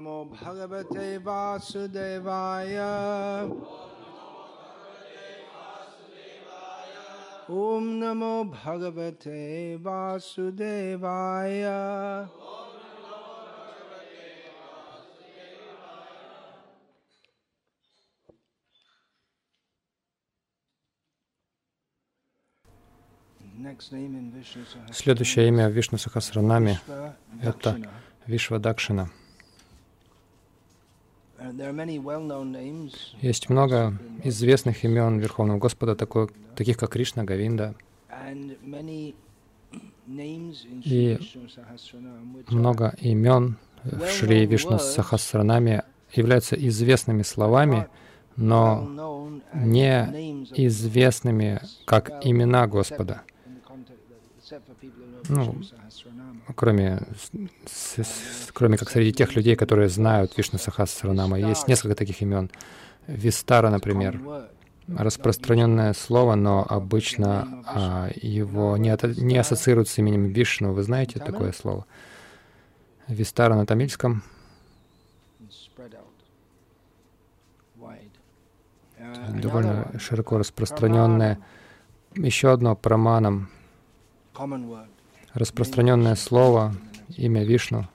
नमो 0.00 0.18
भगवते 0.32 1.06
वासुदेवाय 1.26 2.76
ॐ 7.50 7.84
नमो 8.00 8.34
भगवते 8.56 9.40
वासुदेवाय 9.84 11.64
Next 23.58 23.90
name 23.92 24.14
in 24.14 24.30
Vishnu 24.32 24.64
Sahasranam 24.64 24.92
Следующее 24.94 25.48
имя 25.48 25.68
в 25.68 25.72
Вишну 25.72 25.98
Сахасранаме 25.98 26.78
Vishva — 26.86 27.42
это 27.42 27.70
Dakshina. 27.70 27.88
Вишвадакшина. 28.26 29.10
Есть 33.21 33.49
много 33.49 33.97
известных 34.23 34.83
имен 34.83 35.19
Верховного 35.19 35.59
Господа, 35.59 35.95
такой, 35.95 36.29
таких 36.55 36.77
как 36.77 36.91
Кришна, 36.91 37.23
Гавинда, 37.23 37.75
И 40.83 41.17
много 42.49 42.95
имен 42.99 43.57
в 43.83 44.07
Шри 44.07 44.45
Вишну 44.45 44.79
Сахасранаме 44.79 45.83
являются 46.13 46.55
известными 46.55 47.23
словами, 47.23 47.87
но 48.35 49.31
не 49.53 50.47
известными 50.55 51.61
как 51.85 52.25
имена 52.25 52.67
Господа, 52.67 53.23
Ну, 55.29 55.55
кроме, 56.55 57.01
с- 57.65 58.03
с- 58.03 58.51
кроме 58.53 58.77
как 58.77 58.89
среди 58.89 59.13
тех 59.13 59.35
людей, 59.35 59.55
которые 59.55 59.89
знают 59.89 60.37
Вишну 60.37 60.59
Сахасранама. 60.59 61.37
Есть 61.39 61.67
несколько 61.67 61.95
таких 61.95 62.21
имен. 62.21 62.49
Вистара, 63.07 63.69
например, 63.69 64.19
распространенное 64.87 65.93
слово, 65.93 66.35
но 66.35 66.65
обычно 66.67 67.63
а, 67.65 68.09
его 68.15 68.77
не, 68.77 68.89
ато- 68.89 69.07
не 69.21 69.37
ассоциируют 69.37 69.87
с 69.89 69.97
именем 69.97 70.25
Вишну. 70.25 70.73
Вы 70.73 70.83
знаете 70.83 71.19
такое 71.19 71.51
слово? 71.51 71.85
Вистара 73.07 73.55
на 73.55 73.65
тамильском. 73.65 74.23
Uh, 78.99 79.39
довольно 79.41 79.91
широко 79.99 80.37
распространенное. 80.37 81.39
Еще 82.15 82.51
одно 82.51 82.75
праманом. 82.75 83.49
Распространенное 85.33 86.15
слово, 86.15 86.73
имя 87.17 87.43
Вишну. 87.43 87.87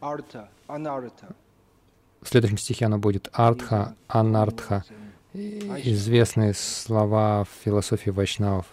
В 0.00 2.28
следующем 2.28 2.58
стихе 2.58 2.86
оно 2.86 2.98
будет 2.98 3.28
артха, 3.32 3.94
анартха, 4.08 4.84
известные 5.32 6.54
слова 6.54 7.44
в 7.44 7.48
философии 7.64 8.10
вайшнавов. 8.10 8.66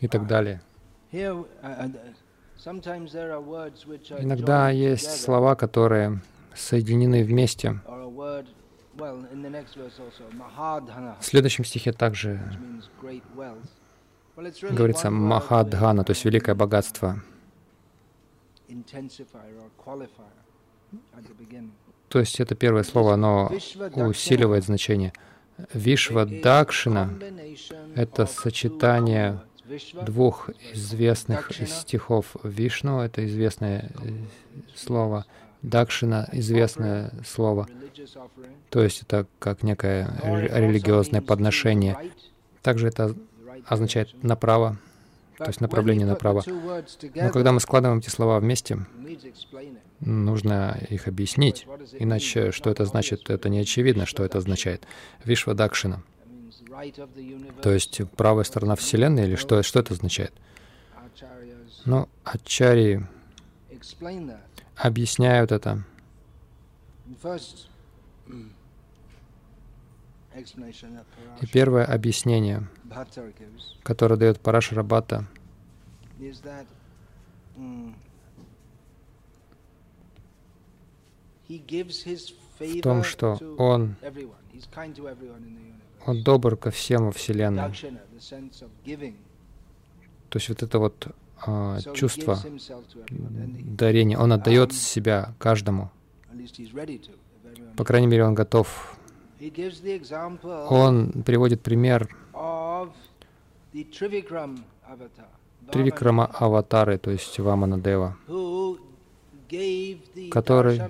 И 0.00 0.08
так 0.08 0.26
далее. 0.26 0.60
Uh, 1.12 1.46
uh, 1.62 2.14
Иногда 4.18 4.70
есть 4.70 5.22
слова, 5.22 5.54
которые 5.54 6.20
соединены 6.54 7.24
вместе. 7.24 7.80
В 11.20 11.20
следующем 11.20 11.64
стихе 11.64 11.92
также 11.92 12.40
говорится 14.36 15.10
махадхана, 15.10 16.04
то 16.04 16.12
есть 16.12 16.24
великое 16.24 16.54
богатство. 16.54 17.22
То 22.08 22.20
есть 22.20 22.40
это 22.40 22.54
первое 22.54 22.82
слово, 22.82 23.14
оно 23.14 23.50
усиливает 23.96 24.64
значение. 24.64 25.12
Вишва 25.72 26.26
Дакшина— 26.26 27.10
это 27.94 28.26
сочетание 28.26 29.40
двух 30.04 30.50
известных 30.74 31.50
из 31.60 31.72
стихов 31.72 32.36
Вишну, 32.44 33.00
это 33.00 33.26
известное 33.26 33.90
э, 34.02 34.10
слово, 34.76 35.24
Дакшина— 35.62 36.28
известное 36.32 37.10
слово, 37.26 37.66
то 38.70 38.82
есть 38.82 39.02
это 39.02 39.26
как 39.40 39.62
некое 39.64 40.08
ре- 40.22 40.68
религиозное 40.68 41.22
подношение. 41.22 41.96
Также 42.62 42.86
это 42.88 43.16
означает 43.66 44.22
направо, 44.22 44.78
то 45.38 45.46
есть 45.46 45.60
направление 45.60 46.06
направо. 46.06 46.42
Но 46.46 47.30
когда 47.30 47.52
мы 47.52 47.60
складываем 47.60 47.98
эти 47.98 48.08
слова 48.08 48.38
вместе, 48.38 48.86
нужно 50.00 50.78
их 50.88 51.08
объяснить. 51.08 51.66
Иначе, 51.92 52.52
что 52.52 52.70
это 52.70 52.84
значит, 52.84 53.28
это 53.30 53.48
не 53.48 53.60
очевидно, 53.60 54.06
что 54.06 54.24
это 54.24 54.38
означает. 54.38 54.86
Вишва 55.24 55.54
Дакшина, 55.54 56.02
то 57.62 57.72
есть 57.72 58.00
правая 58.16 58.44
сторона 58.44 58.76
Вселенной, 58.76 59.24
или 59.24 59.36
что, 59.36 59.62
что 59.62 59.80
это 59.80 59.94
означает? 59.94 60.32
Ну, 61.84 62.08
ачари 62.24 63.06
объясняют 64.76 65.52
это. 65.52 65.84
И 71.40 71.46
первое 71.46 71.84
объяснение, 71.84 72.68
которое 73.82 74.16
дает 74.16 74.40
mm, 77.56 77.94
gives 81.48 82.04
his 82.04 82.34
в 82.58 82.80
том, 82.80 83.02
что 83.02 83.38
он, 83.58 83.96
он 86.06 86.22
добр 86.22 86.56
ко 86.56 86.70
всем 86.70 87.06
во 87.06 87.12
Вселенной. 87.12 87.72
То 90.28 90.38
есть 90.38 90.48
вот 90.48 90.62
это 90.62 90.78
вот 90.78 91.08
а, 91.46 91.80
чувство 91.94 92.38
дарения, 93.10 94.18
он 94.18 94.32
отдает 94.32 94.72
себя 94.72 95.34
каждому. 95.38 95.90
По 97.76 97.84
крайней 97.84 98.06
мере, 98.06 98.24
он 98.24 98.34
готов. 98.34 98.95
Он 100.70 101.12
приводит 101.24 101.60
пример 101.62 102.08
Тривикрама 105.72 106.26
Аватары, 106.26 106.98
то 106.98 107.10
есть 107.10 107.38
Вамана 107.38 107.78
Дева, 107.78 108.16
who 108.28 108.78
gave 109.48 110.00
the 110.14 110.28
который 110.30 110.80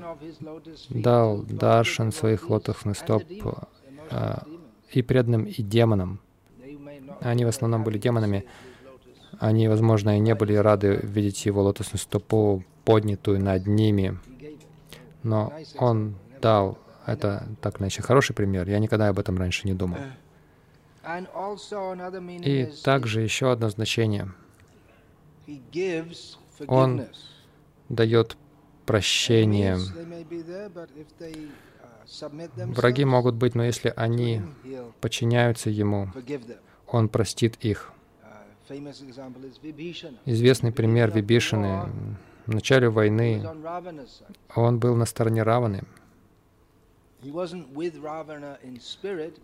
дал 0.90 1.42
даршан 1.42 2.12
своих 2.12 2.48
лотосных 2.50 2.96
стоп 2.96 3.22
demons. 3.24 4.46
и 4.92 5.02
преданным, 5.02 5.44
и 5.44 5.62
демонам. 5.62 6.20
Они 7.20 7.44
в 7.44 7.48
основном 7.48 7.84
были 7.84 7.98
демонами. 7.98 8.44
Они, 9.38 9.68
возможно, 9.68 10.16
и 10.16 10.20
не 10.20 10.34
были 10.34 10.54
рады 10.54 11.00
видеть 11.02 11.44
его 11.46 11.62
лотосную 11.62 12.00
стопу, 12.00 12.62
поднятую 12.84 13.42
над 13.42 13.66
ними, 13.66 14.18
но 15.22 15.52
он 15.78 16.14
дал. 16.40 16.78
Это 17.06 17.46
так 17.60 17.80
иначе 17.80 18.02
хороший 18.02 18.34
пример. 18.34 18.68
Я 18.68 18.80
никогда 18.80 19.08
об 19.08 19.18
этом 19.18 19.38
раньше 19.38 19.66
не 19.66 19.74
думал. 19.74 19.98
И 22.42 22.72
также 22.82 23.20
еще 23.20 23.52
одно 23.52 23.68
значение. 23.70 24.32
Он. 26.66 27.06
Дает 27.88 28.36
прощение. 28.84 29.76
Uh, 32.08 32.74
Враги 32.74 33.04
могут 33.04 33.36
быть, 33.36 33.54
но 33.54 33.62
если 33.64 33.92
они 33.96 34.42
подчиняются 35.00 35.70
ему, 35.70 36.10
он 36.88 37.08
простит 37.08 37.56
их. 37.60 37.92
Uh. 38.68 38.82
Известный 40.24 40.72
пример 40.72 41.12
Вибишины. 41.12 41.88
В 42.46 42.54
начале 42.54 42.88
войны 42.88 43.44
он 44.56 44.78
был 44.80 44.96
на 44.96 45.06
стороне 45.06 45.44
Раваны. 45.44 45.84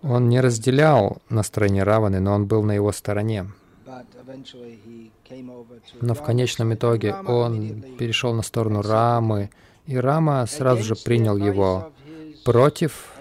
Он 0.03 0.29
не 0.29 0.41
разделял 0.41 1.19
настроение 1.29 1.83
Раваны, 1.83 2.21
но 2.21 2.35
он 2.35 2.47
был 2.47 2.63
на 2.63 2.73
его 2.73 2.93
стороне. 2.93 3.47
Но 6.01 6.15
в 6.15 6.23
конечном 6.23 6.75
итоге 6.75 7.15
он 7.15 7.83
перешел 7.99 8.35
на 8.35 8.43
сторону 8.43 8.83
Рамы, 8.83 9.51
и 9.87 9.97
Рама 9.97 10.47
сразу 10.47 10.83
же 10.83 10.95
принял 10.95 11.37
его 11.37 11.93
против, 12.45 13.13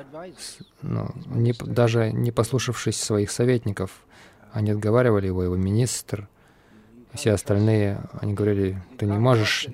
ну, 0.82 1.10
не, 1.26 1.54
даже 1.54 2.12
не 2.12 2.32
послушавшись 2.32 3.02
своих 3.02 3.32
советников. 3.32 4.04
Они 4.52 4.72
отговаривали 4.72 5.28
его, 5.28 5.44
его 5.44 5.56
министр, 5.56 6.28
все 7.14 7.32
остальные, 7.34 8.02
они 8.20 8.34
говорили, 8.34 8.82
ты 8.98 9.06
не 9.06 9.18
можешь 9.18 9.68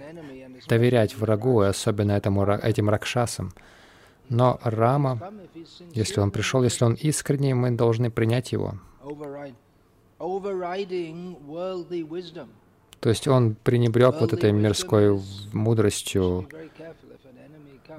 доверять 0.67 1.15
врагу, 1.15 1.63
и 1.63 1.67
особенно 1.67 2.11
этому, 2.11 2.45
этим 2.45 2.89
ракшасам. 2.89 3.53
Но 4.29 4.59
Рама, 4.63 5.19
если 5.93 6.19
он 6.19 6.31
пришел, 6.31 6.63
если 6.63 6.85
он 6.85 6.93
искренний, 6.93 7.53
мы 7.53 7.71
должны 7.71 8.11
принять 8.11 8.51
его. 8.51 8.75
То 12.99 13.09
есть 13.09 13.27
он 13.27 13.55
пренебрег 13.55 14.15
вот 14.19 14.33
этой 14.33 14.51
мирской 14.51 15.19
мудростью. 15.53 16.47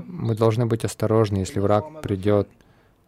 Мы 0.04 0.34
должны 0.34 0.66
быть 0.66 0.84
осторожны, 0.84 1.38
если 1.38 1.60
враг 1.60 2.02
придет, 2.02 2.48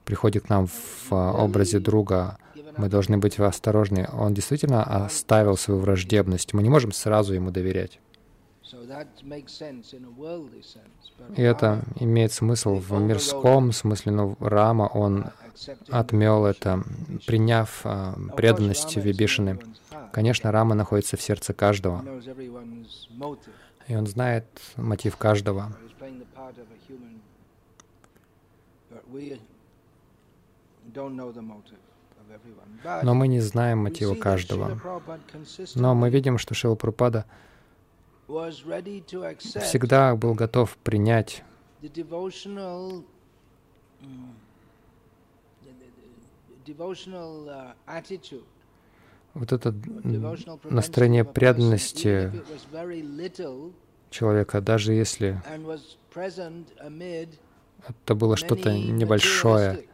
приходит 0.05 0.47
к 0.47 0.49
нам 0.49 0.67
в 0.67 1.13
а, 1.13 1.33
образе 1.33 1.79
друга, 1.79 2.37
мы 2.77 2.89
должны 2.89 3.19
быть 3.19 3.39
осторожны. 3.39 4.09
Он 4.13 4.35
действительно 4.35 4.83
оставил 4.83 5.57
свою 5.57 5.81
враждебность. 5.81 6.53
Мы 6.53 6.63
не 6.63 6.69
можем 6.69 6.93
сразу 6.93 7.35
ему 7.35 7.51
доверять. 7.51 8.01
И 11.37 11.43
это 11.43 11.83
имеет 11.99 12.33
смысл 12.33 12.75
в 12.75 12.93
мирском 13.01 13.73
смысле, 13.73 14.13
но 14.13 14.37
Рама, 14.41 14.85
он 14.85 15.27
отмел 15.89 16.47
это, 16.47 16.83
приняв 17.27 17.81
а, 17.85 18.15
преданность 18.37 18.97
Вибишины. 18.97 19.59
Конечно, 20.13 20.53
Рама 20.53 20.75
находится 20.75 21.17
в 21.17 21.23
сердце 21.23 21.53
каждого, 21.53 22.05
и 23.89 23.97
он 23.97 24.07
знает 24.07 24.47
мотив 24.77 25.17
каждого. 25.17 25.73
Но 33.03 33.15
мы 33.15 33.29
не 33.29 33.41
знаем 33.41 33.79
мотива 33.79 34.15
каждого. 34.15 34.81
Но 35.75 35.95
мы 35.95 36.11
видим, 36.11 36.39
что 36.39 36.55
Шила 36.55 36.75
Прупада 36.75 37.27
всегда 39.61 40.17
был 40.17 40.35
готов 40.35 40.77
принять 40.79 41.43
вот 49.35 49.53
это 49.53 49.75
настроение 50.65 51.25
преданности 51.25 52.33
человека, 54.11 54.61
даже 54.61 54.93
если 54.93 55.41
это 57.87 58.15
было 58.15 58.37
что-то 58.37 58.77
небольшое, 58.77 59.87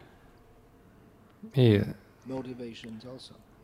и 1.54 1.84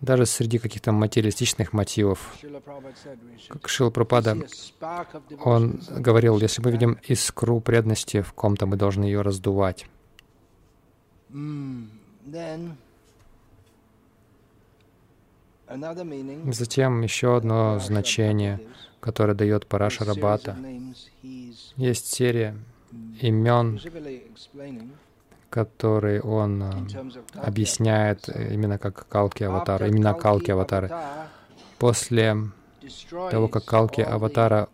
даже 0.02 0.26
среди 0.26 0.58
каких-то 0.58 0.93
материалистичных 0.93 1.72
мотивов. 1.72 2.37
Как 3.49 3.69
Шила 3.69 3.90
Пропада, 3.90 4.37
он 5.44 5.81
говорил, 5.88 6.38
если 6.38 6.60
мы 6.60 6.72
видим 6.72 6.99
искру 7.04 7.60
преданности 7.60 8.20
в 8.20 8.32
ком-то, 8.32 8.66
мы 8.66 8.76
должны 8.76 9.04
ее 9.04 9.22
раздувать. 9.22 9.87
Затем 16.50 17.00
еще 17.02 17.37
одно 17.37 17.78
значение, 17.78 18.60
которое 19.00 19.34
дает 19.34 19.66
Параша 19.66 20.04
Рабата. 20.04 20.56
Есть 21.76 22.12
серия 22.12 22.56
имен, 23.20 23.81
которые 25.52 26.22
он 26.22 26.62
э, 26.62 26.72
объясняет 27.34 28.26
именно 28.31 28.78
как 28.78 29.06
Калки 29.06 29.44
Аватара, 29.44 29.87
именно 29.87 30.14
Калки 30.14 30.50
Аватары. 30.50 30.90
После 31.78 32.37
того, 33.31 33.49
как 33.49 33.66
Калки 33.66 34.00
Аватара 34.00 34.70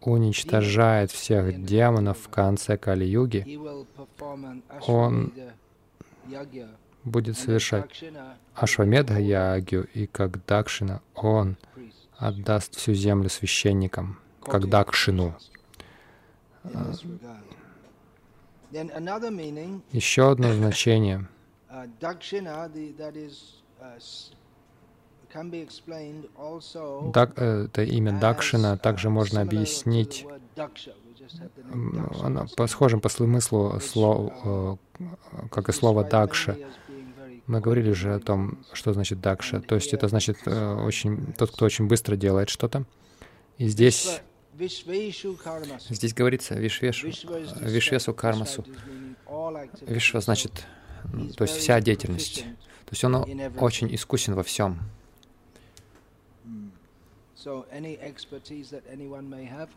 уничтожает 0.00 1.10
всех 1.10 1.64
демонов 1.64 2.18
в 2.18 2.28
конце 2.28 2.76
Кали-юги, 2.76 3.58
он 4.86 5.32
будет 7.02 7.36
совершать 7.36 8.04
Ашвамедха 8.54 9.18
Ягью, 9.18 9.88
и 9.94 10.06
как 10.06 10.44
Дакшина 10.46 11.02
он 11.14 11.56
отдаст 12.18 12.76
всю 12.76 12.94
землю 12.94 13.28
священникам, 13.28 14.20
как 14.44 14.68
Дакшину. 14.68 15.34
Еще 19.92 20.30
одно 20.30 20.52
значение. 20.52 21.26
Дак, 27.12 27.38
это 27.38 27.82
имя 27.82 28.18
Дакшина 28.18 28.76
также 28.76 29.10
можно 29.10 29.40
объяснить 29.42 30.26
оно 32.22 32.46
по 32.56 32.66
схожим 32.66 33.00
по 33.00 33.08
смыслу 33.08 33.78
слов, 33.80 34.32
э, 34.44 34.76
как 35.50 35.68
и 35.68 35.72
слово 35.72 36.04
Дакша. 36.04 36.56
Мы 37.46 37.60
говорили 37.60 37.92
же 37.92 38.14
о 38.14 38.20
том, 38.20 38.58
что 38.72 38.92
значит 38.92 39.20
Дакша. 39.20 39.60
То 39.60 39.74
есть 39.74 39.92
это 39.92 40.08
значит 40.08 40.38
э, 40.46 40.74
очень, 40.74 41.32
тот, 41.34 41.50
кто 41.50 41.64
очень 41.64 41.86
быстро 41.86 42.16
делает 42.16 42.48
что-то. 42.48 42.84
И 43.58 43.68
здесь 43.68 44.22
Здесь 45.88 46.14
говорится 46.14 46.54
Вишвешу, 46.54 47.08
Вишвесу 47.60 48.14
Кармасу. 48.14 48.64
Вишва 49.82 50.20
значит, 50.20 50.66
то 51.36 51.44
есть 51.44 51.56
вся 51.56 51.80
деятельность. 51.80 52.44
То 52.86 52.92
есть 52.92 53.04
он 53.04 53.14
очень 53.58 53.94
искусен 53.94 54.34
во 54.34 54.42
всем. 54.42 54.80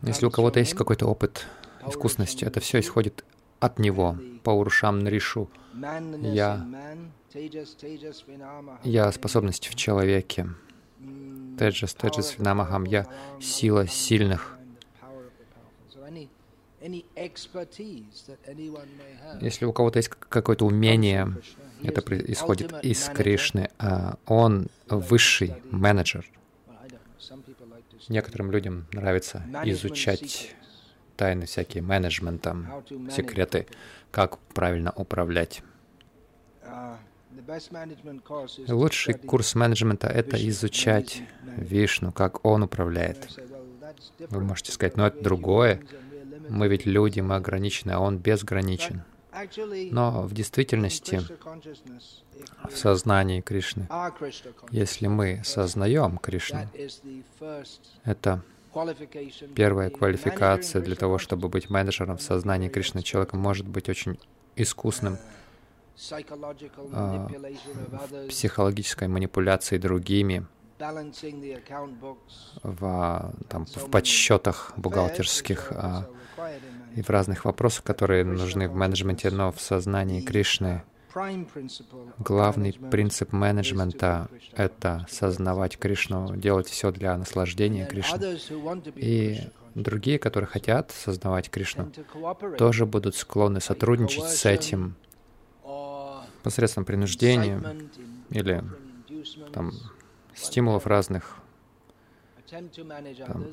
Если 0.02 0.26
у 0.26 0.30
кого-то 0.30 0.58
есть 0.60 0.74
какой-то 0.74 1.06
опыт 1.06 1.46
искусности, 1.86 2.44
это 2.44 2.60
все 2.60 2.80
исходит 2.80 3.24
от 3.60 3.78
него, 3.78 4.18
по 4.42 4.50
урушам 4.50 4.98
нарешу. 4.98 5.48
Я, 5.74 6.66
я 8.84 9.12
способность 9.12 9.68
в 9.68 9.74
человеке. 9.74 10.48
Теджас, 11.58 11.94
Теджас 11.94 12.38
Винамахам, 12.38 12.84
я 12.84 13.06
сила 13.40 13.86
сильных. 13.86 14.58
Если 19.40 19.64
у 19.64 19.72
кого-то 19.72 19.98
есть 19.98 20.10
какое-то 20.10 20.66
умение, 20.66 21.34
это 21.82 22.00
исходит 22.30 22.84
из 22.84 23.08
Кришны, 23.08 23.70
а 23.78 24.18
он 24.26 24.68
высший 24.88 25.54
менеджер. 25.70 26.28
Некоторым 28.08 28.50
людям 28.50 28.86
нравится 28.92 29.42
изучать 29.64 30.54
тайны 31.16 31.46
всякие 31.46 31.82
менеджмента, 31.82 32.56
секреты, 33.10 33.66
как 34.10 34.38
правильно 34.38 34.92
управлять. 34.94 35.62
Uh, 36.62 36.96
Лучший 38.68 39.14
курс 39.14 39.54
менеджмента— 39.54 40.06
это 40.08 40.36
изучать 40.48 41.22
Вишну, 41.56 42.12
как 42.12 42.44
он 42.44 42.62
управляет. 42.62 43.28
Вы 44.18 44.40
можете 44.40 44.72
сказать, 44.72 44.96
но 44.96 45.06
это 45.06 45.22
другое. 45.22 45.82
Мы 46.48 46.68
ведь 46.68 46.86
люди, 46.86 47.20
мы 47.20 47.36
ограничены, 47.36 47.92
а 47.92 48.00
он 48.00 48.18
безграничен. 48.18 49.02
Но 49.90 50.22
в 50.22 50.32
действительности, 50.32 51.20
в 52.70 52.76
сознании 52.76 53.40
Кришны, 53.40 53.88
если 54.70 55.08
мы 55.08 55.42
сознаем 55.44 56.18
Кришну, 56.18 56.68
это 58.04 58.42
первая 59.54 59.90
квалификация 59.90 60.82
для 60.82 60.94
того, 60.94 61.18
чтобы 61.18 61.48
быть 61.48 61.68
менеджером 61.68 62.16
в 62.16 62.22
сознании 62.22 62.68
Кришны. 62.68 63.02
Человек 63.02 63.32
может 63.32 63.66
быть 63.66 63.88
очень 63.88 64.18
искусным 64.56 65.18
а, 66.92 67.28
в 67.28 68.28
психологической 68.28 69.08
манипуляции 69.08 69.78
другими, 69.78 70.46
в, 72.62 73.34
там, 73.48 73.66
в 73.66 73.90
подсчетах 73.90 74.72
бухгалтерских 74.76 75.72
а, 75.72 76.06
и 76.96 77.02
в 77.02 77.10
разных 77.10 77.44
вопросах, 77.44 77.84
которые 77.84 78.24
нужны 78.24 78.68
в 78.68 78.74
менеджменте, 78.74 79.30
но 79.30 79.52
в 79.52 79.60
сознании 79.60 80.20
Кришны 80.20 80.82
главный 82.18 82.72
принцип 82.90 83.32
менеджмента— 83.32 84.28
это 84.56 85.06
сознавать 85.08 85.78
Кришну, 85.78 86.36
делать 86.36 86.68
все 86.68 86.90
для 86.90 87.16
наслаждения 87.16 87.86
Кришны. 87.86 88.38
И 88.96 89.40
другие, 89.74 90.18
которые 90.18 90.48
хотят 90.48 90.90
сознавать 90.90 91.50
Кришну, 91.50 91.92
тоже 92.58 92.86
будут 92.86 93.16
склонны 93.16 93.60
сотрудничать 93.60 94.24
с 94.24 94.44
этим 94.44 94.96
посредством 96.42 96.84
принуждения 96.84 97.60
или 98.30 98.62
там, 99.52 99.72
стимулов 100.34 100.86
разных, 100.86 101.38
там, 103.26 103.46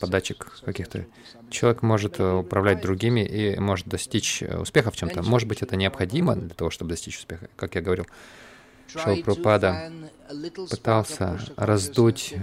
подачек 0.00 0.60
каких-то. 0.64 1.06
Человек 1.50 1.82
может 1.82 2.20
э, 2.20 2.32
управлять 2.32 2.80
другими 2.80 3.20
и 3.20 3.58
может 3.58 3.86
достичь 3.86 4.42
э, 4.42 4.58
успеха 4.58 4.90
в 4.90 4.96
чем-то. 4.96 5.22
Может 5.22 5.48
быть, 5.48 5.62
это 5.62 5.76
необходимо 5.76 6.36
для 6.36 6.54
того, 6.54 6.70
чтобы 6.70 6.90
достичь 6.90 7.18
успеха. 7.18 7.48
Как 7.56 7.74
я 7.74 7.80
говорил, 7.80 8.06
Шилпрапада 8.88 9.92
пытался 10.68 11.38
раздуть 11.56 12.34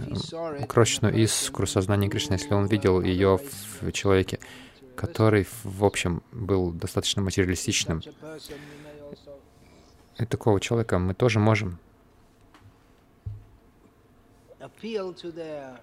крошечную 0.67 1.15
искру 1.15 1.67
сознания 1.67 2.09
Кришны, 2.09 2.33
если 2.33 2.53
он 2.53 2.67
видел 2.67 3.01
ее 3.01 3.39
в 3.81 3.91
человеке, 3.91 4.39
который, 4.95 5.47
в 5.63 5.83
общем, 5.83 6.23
был 6.31 6.71
достаточно 6.71 7.21
материалистичным. 7.21 8.01
И 10.17 10.25
такого 10.25 10.59
человека 10.59 10.97
мы 10.97 11.13
тоже 11.13 11.39
можем 11.39 11.79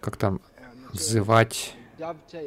как 0.01 0.17
там 0.17 0.41
взывать, 0.93 1.75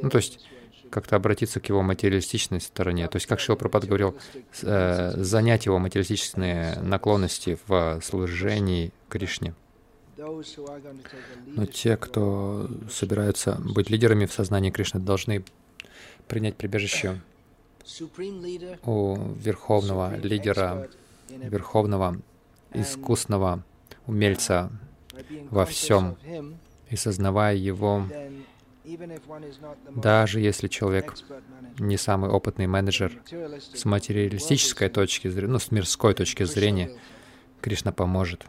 ну 0.01 0.09
то 0.09 0.17
есть 0.17 0.47
как-то 0.89 1.15
обратиться 1.15 1.59
к 1.59 1.67
его 1.69 1.81
материалистичной 1.81 2.61
стороне. 2.61 3.07
То 3.07 3.17
есть, 3.17 3.27
как 3.27 3.39
Шилпрапад 3.39 3.85
говорил, 3.85 4.15
э, 4.61 5.13
занять 5.17 5.65
его 5.65 5.79
материалистичные 5.79 6.79
наклонности 6.79 7.57
в 7.67 7.99
служении 8.01 8.91
Кришне. 9.09 9.53
Но 11.45 11.65
те, 11.65 11.97
кто 11.97 12.69
собираются 12.89 13.59
быть 13.59 13.89
лидерами 13.89 14.25
в 14.25 14.33
сознании 14.33 14.71
Кришны, 14.71 14.99
должны 14.99 15.43
принять 16.27 16.55
прибежище 16.55 17.21
у 18.83 19.17
верховного 19.35 20.17
лидера, 20.17 20.89
верховного 21.29 22.17
искусного 22.73 23.63
умельца 24.07 24.71
во 25.49 25.65
всем 25.65 26.17
и 26.89 26.95
сознавая 26.95 27.55
его, 27.55 28.05
даже 29.95 30.39
если 30.39 30.67
человек 30.67 31.15
не 31.79 31.97
самый 31.97 32.29
опытный 32.29 32.67
менеджер 32.67 33.21
с 33.73 33.85
материалистической 33.85 34.89
точки 34.89 35.27
зрения, 35.27 35.51
ну, 35.51 35.59
с 35.59 35.71
мирской 35.71 36.13
точки 36.13 36.43
зрения, 36.43 36.91
Кришна 37.61 37.91
поможет. 37.91 38.45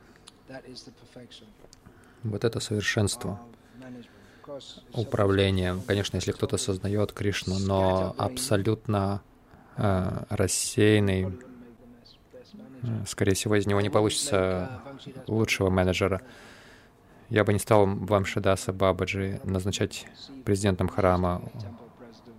Вот 2.23 2.45
это 2.45 2.61
совершенство 2.61 3.41
управления. 4.93 5.77
Конечно, 5.87 6.17
если 6.17 6.33
кто-то 6.33 6.57
сознает 6.57 7.13
Кришну, 7.13 7.59
но 7.59 8.15
абсолютно 8.19 9.23
э, 9.77 10.25
рассеянный, 10.31 11.39
э, 12.83 12.87
скорее 13.07 13.35
всего, 13.35 13.57
из 13.57 13.67
него 13.67 13.81
не 13.81 13.91
получится 13.91 14.83
лучшего 15.27 15.71
менеджера. 15.71 16.23
Я 17.31 17.45
бы 17.45 17.53
не 17.53 17.59
стал 17.59 17.87
вам 17.87 18.25
Шидаса 18.25 18.73
Бабаджи 18.73 19.41
назначать 19.45 20.07
президентом 20.45 20.89
храма. 20.89 21.43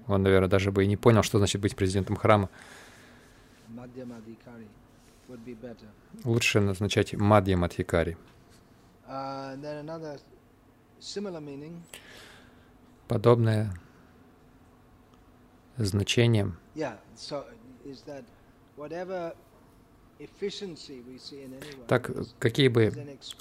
Он, 0.07 0.23
наверное, 0.23 0.49
даже 0.49 0.71
бы 0.71 0.83
и 0.83 0.87
не 0.87 0.97
понял, 0.97 1.21
что 1.21 1.37
значит 1.37 1.61
быть 1.61 1.75
президентом 1.75 2.15
храма. 2.15 2.49
Лучше 6.23 6.59
назначать 6.59 7.13
Мадья 7.13 7.55
Мадхикари. 7.55 8.17
Подобное 13.07 13.71
значение 15.77 16.51
так, 21.87 22.11
какие 22.39 22.67
бы 22.67 22.91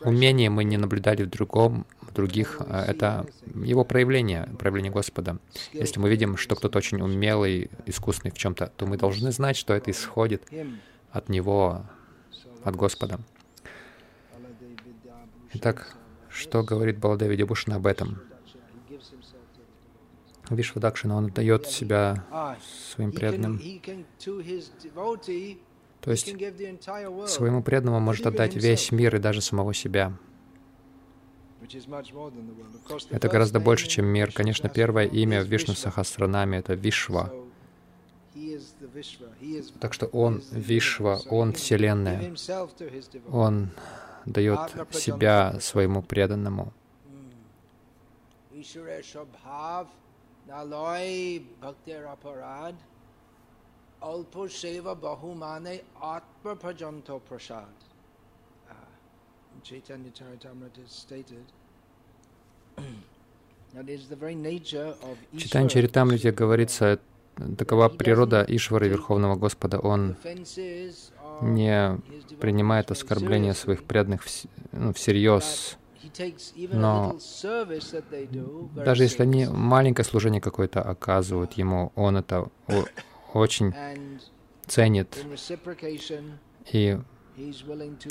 умения 0.02 0.48
мы 0.48 0.62
не 0.62 0.76
наблюдали 0.76 1.24
в 1.24 1.30
другом, 1.30 1.86
в 2.00 2.12
других, 2.12 2.58
а, 2.60 2.84
это 2.84 3.26
его 3.64 3.84
проявление, 3.84 4.48
проявление 4.58 4.92
Господа. 4.92 5.38
Если 5.72 5.98
мы 5.98 6.08
видим, 6.08 6.36
что 6.36 6.54
кто-то 6.54 6.78
очень 6.78 7.00
умелый, 7.00 7.70
искусный 7.86 8.30
в 8.30 8.38
чем-то, 8.38 8.72
то 8.76 8.86
мы 8.86 8.96
должны 8.96 9.32
знать, 9.32 9.56
что 9.56 9.74
это 9.74 9.90
исходит 9.90 10.44
от 11.10 11.28
Него, 11.28 11.84
от 12.62 12.76
Господа. 12.76 13.18
Итак, 15.54 15.96
что 16.28 16.62
говорит 16.62 16.98
Баладеви 16.98 17.36
Дебушин 17.36 17.72
об 17.72 17.88
этом? 17.88 18.20
Вишвадакшина, 20.48 21.16
он 21.16 21.28
дает 21.28 21.66
себя 21.66 22.24
своим 22.94 23.10
преданным. 23.12 23.60
То 26.00 26.10
есть 26.10 26.26
своему 26.26 27.62
преданному 27.62 28.00
может 28.00 28.26
отдать 28.26 28.54
весь 28.54 28.92
мир 28.92 29.16
и 29.16 29.18
даже 29.18 29.40
самого 29.40 29.74
себя. 29.74 30.12
Это 33.10 33.28
гораздо 33.28 33.60
больше, 33.60 33.88
чем 33.88 34.06
мир. 34.06 34.32
Конечно, 34.32 34.68
первое 34.68 35.06
имя 35.06 35.42
в 35.42 35.48
Вишну 35.48 35.74
Сахасранаме— 35.74 36.58
это 36.60 36.74
Вишва. 36.74 37.32
Так 39.80 39.92
что 39.92 40.06
Он— 40.06 40.42
Вишва, 40.52 41.20
Он— 41.28 41.52
Вселенная. 41.54 42.34
Он 43.30 43.70
дает 44.24 44.58
себя 44.92 45.58
своему 45.60 46.02
преданному. 46.02 46.72
Alpo 54.00 54.48
Seva 54.48 54.94
Bahumane 54.94 55.82
Atma 56.00 56.54
Prajanto 56.54 57.20
Prasad. 57.28 57.66
Uh, 58.68 58.74
Chaitanya 59.62 60.10
Charitamrita 60.10 60.80
stated. 60.86 61.44
В 65.32 65.38
Читании 65.38 65.68
Чаритамрите 65.68 66.32
говорится, 66.32 67.00
такова 67.58 67.88
природа 67.88 68.44
Ишвара 68.48 68.86
Верховного 68.86 69.36
Господа. 69.36 69.78
Он 69.78 70.16
не 71.42 72.00
принимает 72.40 72.90
оскорбления 72.90 73.52
своих 73.52 73.84
преданных 73.84 74.22
ну, 74.72 74.92
всерьез, 74.94 75.76
но 76.72 77.16
даже 78.74 79.02
если 79.02 79.22
они 79.22 79.46
маленькое 79.46 80.04
служение 80.04 80.40
какое-то 80.40 80.80
оказывают 80.80 81.52
ему, 81.52 81.92
он 81.94 82.16
это 82.16 82.48
очень 83.32 83.74
ценит. 84.66 85.24
И 86.72 86.98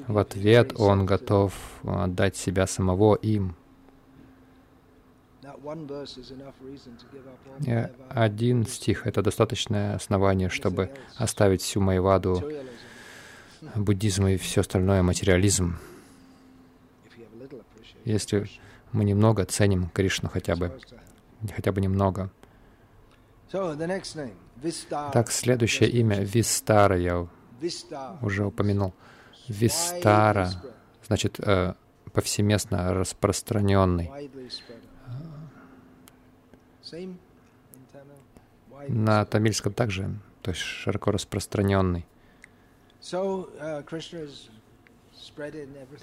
в 0.08 0.18
ответ 0.18 0.74
он 0.80 1.06
готов 1.06 1.54
отдать 1.84 2.36
себя 2.36 2.66
самого 2.68 3.16
им. 3.16 3.56
И 7.66 7.88
один 8.10 8.66
стих— 8.66 9.02
это 9.08 9.22
достаточное 9.22 9.96
основание, 9.96 10.50
чтобы 10.50 10.92
оставить 11.16 11.62
всю 11.62 11.82
Майваду, 11.82 12.44
буддизм 13.76 14.28
и 14.28 14.38
все 14.38 14.62
остальное, 14.62 15.04
материализм. 15.04 15.78
Если 18.06 18.48
мы 18.92 19.04
немного 19.04 19.46
ценим 19.46 19.90
Кришну 19.90 20.30
хотя 20.30 20.56
бы, 20.56 20.80
хотя 21.54 21.72
бы 21.72 21.82
немного. 21.82 22.30
Так, 24.90 25.32
следующее 25.32 25.90
имя 25.90 26.20
Вистара 26.20 26.98
я 26.98 27.28
уже 28.22 28.46
упомянул. 28.46 28.94
Вистара 29.48 30.52
значит 31.06 31.40
э, 31.40 31.74
повсеместно 32.12 32.94
распространенный. 32.94 34.12
На 38.88 39.26
тамильском 39.26 39.74
также, 39.74 40.10
то 40.42 40.52
есть 40.52 40.62
широко 40.62 41.12
распространенный. 41.12 42.06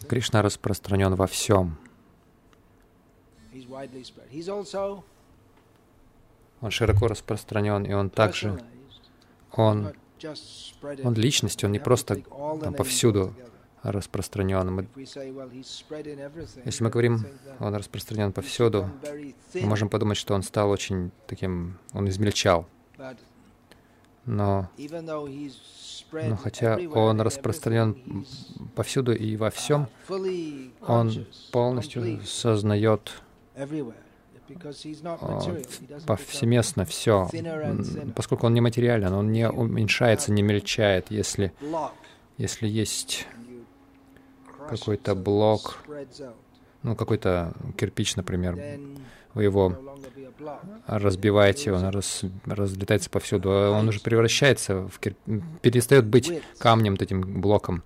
Кришна 0.08 0.42
распространен 0.42 1.14
во 1.14 1.26
всем. 1.26 1.78
Он 6.64 6.70
широко 6.70 7.08
распространен, 7.08 7.84
и 7.84 7.92
он 7.92 8.08
также, 8.08 8.58
он, 9.52 9.92
он 11.04 11.14
личность, 11.14 11.62
он 11.62 11.72
не 11.72 11.78
просто 11.78 12.22
там, 12.62 12.72
повсюду 12.72 13.34
распространен. 13.82 14.72
Мы, 14.72 14.88
если 14.96 16.82
мы 16.82 16.88
говорим, 16.88 17.26
он 17.60 17.74
распространен 17.74 18.32
повсюду, 18.32 18.88
мы 19.52 19.66
можем 19.66 19.90
подумать, 19.90 20.16
что 20.16 20.32
он 20.32 20.42
стал 20.42 20.70
очень 20.70 21.10
таким, 21.26 21.76
он 21.92 22.08
измельчал. 22.08 22.66
Но, 24.24 24.70
но 26.12 26.36
хотя 26.36 26.78
он 26.78 27.20
распространен 27.20 28.24
повсюду 28.74 29.14
и 29.14 29.36
во 29.36 29.50
всем, 29.50 29.86
он 30.80 31.26
полностью 31.52 32.22
сознает 32.24 33.12
повсеместно 36.06 36.84
все, 36.84 37.28
поскольку 38.14 38.46
он 38.46 38.54
не 38.54 38.60
материален, 38.60 39.12
он 39.12 39.32
не 39.32 39.48
уменьшается, 39.48 40.32
не 40.32 40.42
мельчает, 40.42 41.10
если, 41.10 41.52
если 42.36 42.68
есть 42.68 43.26
какой-то 44.68 45.14
блок, 45.14 45.78
ну, 46.82 46.96
какой-то 46.96 47.52
кирпич, 47.76 48.16
например, 48.16 48.58
вы 49.34 49.44
его 49.44 49.96
разбиваете, 50.86 51.72
он 51.72 51.88
раз, 51.88 52.22
разлетается 52.44 53.10
повсюду, 53.10 53.50
а 53.50 53.70
он 53.70 53.88
уже 53.88 54.00
превращается 54.00 54.88
в 54.88 54.98
кир... 54.98 55.14
перестает 55.62 56.06
быть 56.06 56.42
камнем, 56.58 56.94
этим 56.94 57.40
блоком. 57.40 57.82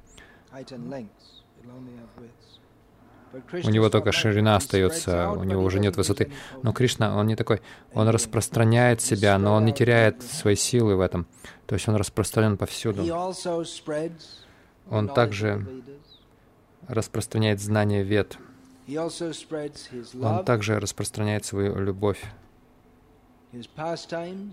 У 3.53 3.71
него 3.71 3.91
только 3.91 4.13
ширина 4.13 4.57
остается, 4.57 5.31
у 5.31 5.45
него 5.45 5.63
уже 5.63 5.81
нет 5.81 5.97
высоты. 5.97 6.31
Но 6.63 6.73
Кришна, 6.73 7.17
он 7.17 7.27
не 7.27 7.37
такой. 7.37 7.61
Он 7.93 8.09
распространяет 8.09 9.01
себя, 9.01 9.39
но 9.39 9.55
он 9.55 9.65
не 9.65 9.73
теряет 9.73 10.23
своей 10.23 10.57
силы 10.57 10.97
в 10.97 11.01
этом. 11.01 11.27
То 11.67 11.75
есть 11.75 11.89
он 11.89 11.97
распространен 11.97 12.57
повсюду. 12.57 13.05
Он 14.91 15.09
также 15.09 15.67
распространяет 16.89 17.61
знания 17.61 18.03
вет. 18.03 18.39
Он 20.23 20.45
также 20.45 20.81
распространяет 20.81 21.45
свою 21.45 21.79
любовь. 21.79 22.23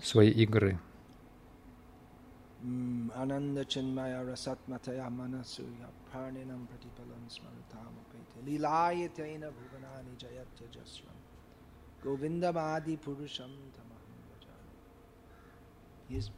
свои 0.02 0.30
игры. 0.30 0.78
Ananda 2.64 3.64
Chinmaya 3.64 4.24
Rasatmataya 4.24 5.10
Manasuya 5.10 5.88
Parninam 6.12 6.66
Pratipalam 6.66 7.28
Smaratamapete 7.28 8.42
Lilayatena 8.44 9.50
Bhuvanani 9.52 10.16
Jayatya 10.16 10.66
Jasram 10.72 11.18
Govindamadi 12.02 12.98
Purusham 12.98 13.50
Tamaham 13.72 14.16
Vajami 14.30 14.72
His 16.08 16.30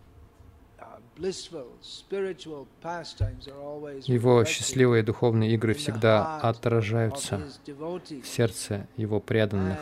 Его 4.06 4.44
счастливые 4.44 5.02
духовные 5.02 5.54
игры 5.54 5.74
всегда 5.74 6.38
отражаются 6.38 7.42
в 7.66 8.24
сердце 8.24 8.86
его 8.96 9.20
преданных. 9.20 9.78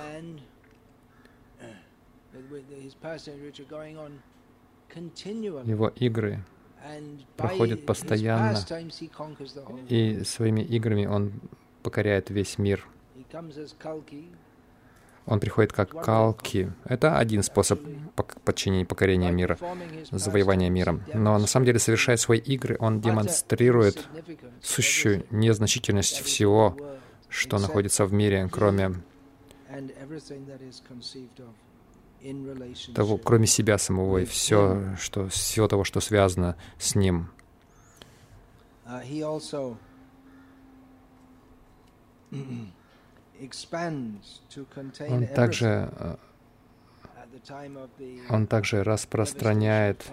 Его 4.97 5.89
игры 5.89 6.43
проходят 7.37 7.85
постоянно, 7.85 8.59
и 9.89 10.25
своими 10.25 10.61
играми 10.63 11.07
он 11.07 11.33
покоряет 11.83 12.31
весь 12.31 12.59
мир. 12.59 12.87
Он 15.27 15.41
приходит 15.41 15.73
как 15.73 15.91
Калки. 15.91 16.73
Это 16.85 17.19
один 17.19 17.43
способ 17.43 17.81
подчинения 18.45 18.87
покорения 18.87 19.33
мира, 19.33 19.59
завоевания 20.13 20.71
мира. 20.71 21.01
Но 21.13 21.37
на 21.37 21.47
самом 21.47 21.67
деле, 21.67 21.81
совершая 21.81 22.17
свои 22.17 22.39
игры, 22.39 22.77
он 22.79 23.01
демонстрирует 23.01 24.09
сущую 24.63 25.27
незначительность 25.31 26.21
всего, 26.21 26.77
что 27.29 27.59
находится 27.59 28.07
в 28.07 28.13
мире, 28.13 28.49
кроме 28.51 28.95
того, 32.95 33.19
кроме 33.19 33.47
себя 33.47 33.79
самого 33.79 34.19
и 34.19 34.25
все, 34.25 34.97
что, 34.99 35.29
всего 35.29 35.69
того, 35.69 35.85
что 35.85 36.01
связано 36.01 36.57
с 36.79 36.95
ним. 36.95 37.29
Он 45.09 45.27
также, 45.35 45.91
он 48.31 48.47
также 48.47 48.83
распространяет 48.83 50.07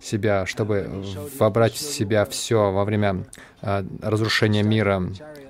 себя, 0.00 0.46
чтобы 0.46 1.04
вобрать 1.38 1.74
в 1.74 1.78
себя 1.78 2.24
все 2.26 2.70
во 2.72 2.84
время 2.84 3.26
э, 3.62 3.84
разрушения 4.02 4.62
мира 4.62 5.02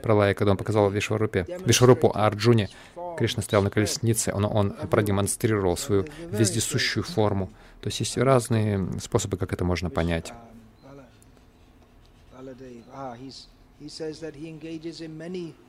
Пралая, 0.04 0.34
когда 0.34 0.50
он 0.50 0.58
показал 0.58 0.90
Вишварупе, 0.90 1.46
Вишварупу 1.64 2.12
Арджуне, 2.14 2.68
Кришна 3.16 3.42
стоял 3.42 3.62
на 3.62 3.70
колеснице, 3.70 4.32
он, 4.32 4.44
он 4.44 4.72
продемонстрировал 4.90 5.76
свою 5.76 6.06
вездесущую 6.30 7.04
форму. 7.04 7.50
То 7.80 7.88
есть 7.88 8.00
есть 8.00 8.16
разные 8.16 8.88
способы, 9.00 9.36
как 9.36 9.52
это 9.52 9.64
можно 9.64 9.90
понять. 9.90 10.32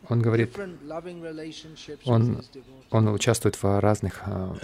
Он 0.10 0.22
говорит, 0.22 0.56
он, 2.06 2.42
он 2.92 3.08
участвует 3.10 3.62
в 3.62 3.80
разных 3.82 4.24
uh, 4.28 4.58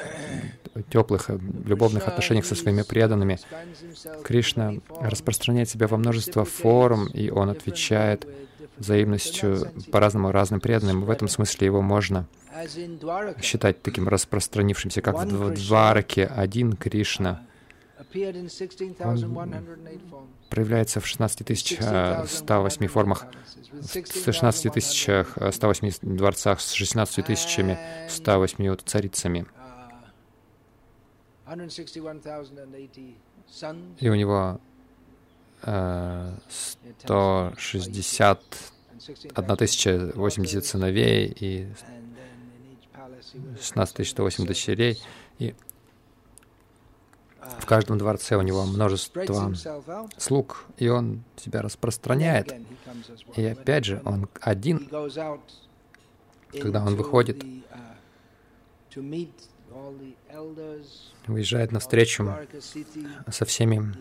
теплых 0.89 1.29
любовных 1.65 2.07
отношениях 2.07 2.45
со 2.45 2.55
своими 2.55 2.83
преданными. 2.83 3.39
Кришна 4.23 4.75
распространяет 4.89 5.69
себя 5.69 5.87
во 5.87 5.97
множество 5.97 6.45
форм, 6.45 7.07
и 7.07 7.29
он 7.29 7.49
отвечает 7.49 8.27
взаимностью 8.81 9.71
по-разному 9.91 10.31
разным 10.31 10.59
преданным. 10.59 11.03
В 11.03 11.09
этом 11.09 11.27
смысле 11.27 11.65
его 11.65 11.81
можно 11.81 12.27
считать 13.41 13.81
таким 13.81 14.07
распространившимся, 14.07 15.01
как 15.01 15.23
в 15.23 15.53
Двараке 15.53 16.25
один 16.25 16.73
Кришна. 16.73 17.45
Он 18.13 19.55
проявляется 20.49 20.99
в 20.99 21.07
16 21.07 21.79
108 22.27 22.87
формах, 22.87 23.25
в 23.71 24.33
16 24.33 24.83
108 25.53 25.91
дворцах 26.01 26.59
с 26.59 26.71
16 26.71 27.25
тысячами 27.25 27.77
108 28.09 28.75
царицами. 28.85 29.45
И 33.99 34.09
у 34.09 34.15
него 34.15 34.59
э, 35.63 36.33
160 36.49 38.39
1080 39.35 40.65
сыновей 40.65 41.33
и 41.39 41.67
16 43.59 44.07
108 44.07 44.45
дочерей. 44.45 44.99
И 45.39 45.55
в 47.59 47.65
каждом 47.65 47.97
дворце 47.97 48.35
у 48.35 48.41
него 48.41 48.65
множество 48.65 49.53
слуг, 50.17 50.65
и 50.77 50.87
он 50.89 51.23
себя 51.37 51.61
распространяет. 51.61 52.53
И 53.35 53.43
опять 53.45 53.85
же, 53.85 54.01
он 54.05 54.29
один, 54.39 54.87
когда 56.51 56.85
он 56.85 56.95
выходит, 56.95 57.43
выезжает 61.27 61.71
навстречу 61.71 62.33
со 63.29 63.45
всеми 63.45 63.93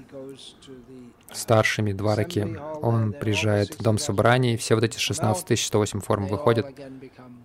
старшими 1.33 1.92
двараки. 1.92 2.59
Он 2.83 3.12
приезжает 3.12 3.78
в 3.78 3.83
дом 3.83 3.98
собраний, 3.98 4.56
все 4.56 4.74
вот 4.74 4.85
эти 4.85 4.98
16 4.98 5.59
108 5.59 6.00
форм 6.00 6.26
выходят, 6.26 6.66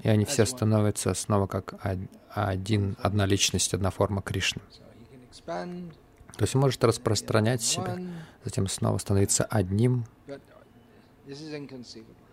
и 0.03 0.09
они 0.09 0.25
все 0.25 0.45
становятся 0.45 1.13
снова 1.13 1.47
как 1.47 1.75
один, 2.29 2.97
одна 2.99 3.25
личность, 3.25 3.73
одна 3.73 3.91
форма 3.91 4.21
Кришны. 4.21 4.61
То 5.45 6.41
есть 6.41 6.55
он 6.55 6.61
может 6.61 6.83
распространять 6.83 7.61
себя, 7.61 7.97
затем 8.43 8.67
снова 8.67 8.97
становиться 8.97 9.45
одним. 9.45 10.05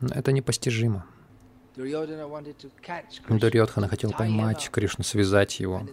Но 0.01 0.15
это 0.15 0.33
непостижимо. 0.33 1.07
Дурьодхана 3.29 3.89
хотел 3.89 4.13
поймать 4.13 4.69
Кришну, 4.71 5.05
связать 5.05 5.61
его. 5.61 5.87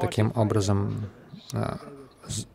Таким 0.00 0.32
образом, 0.34 1.10
а, 1.52 1.78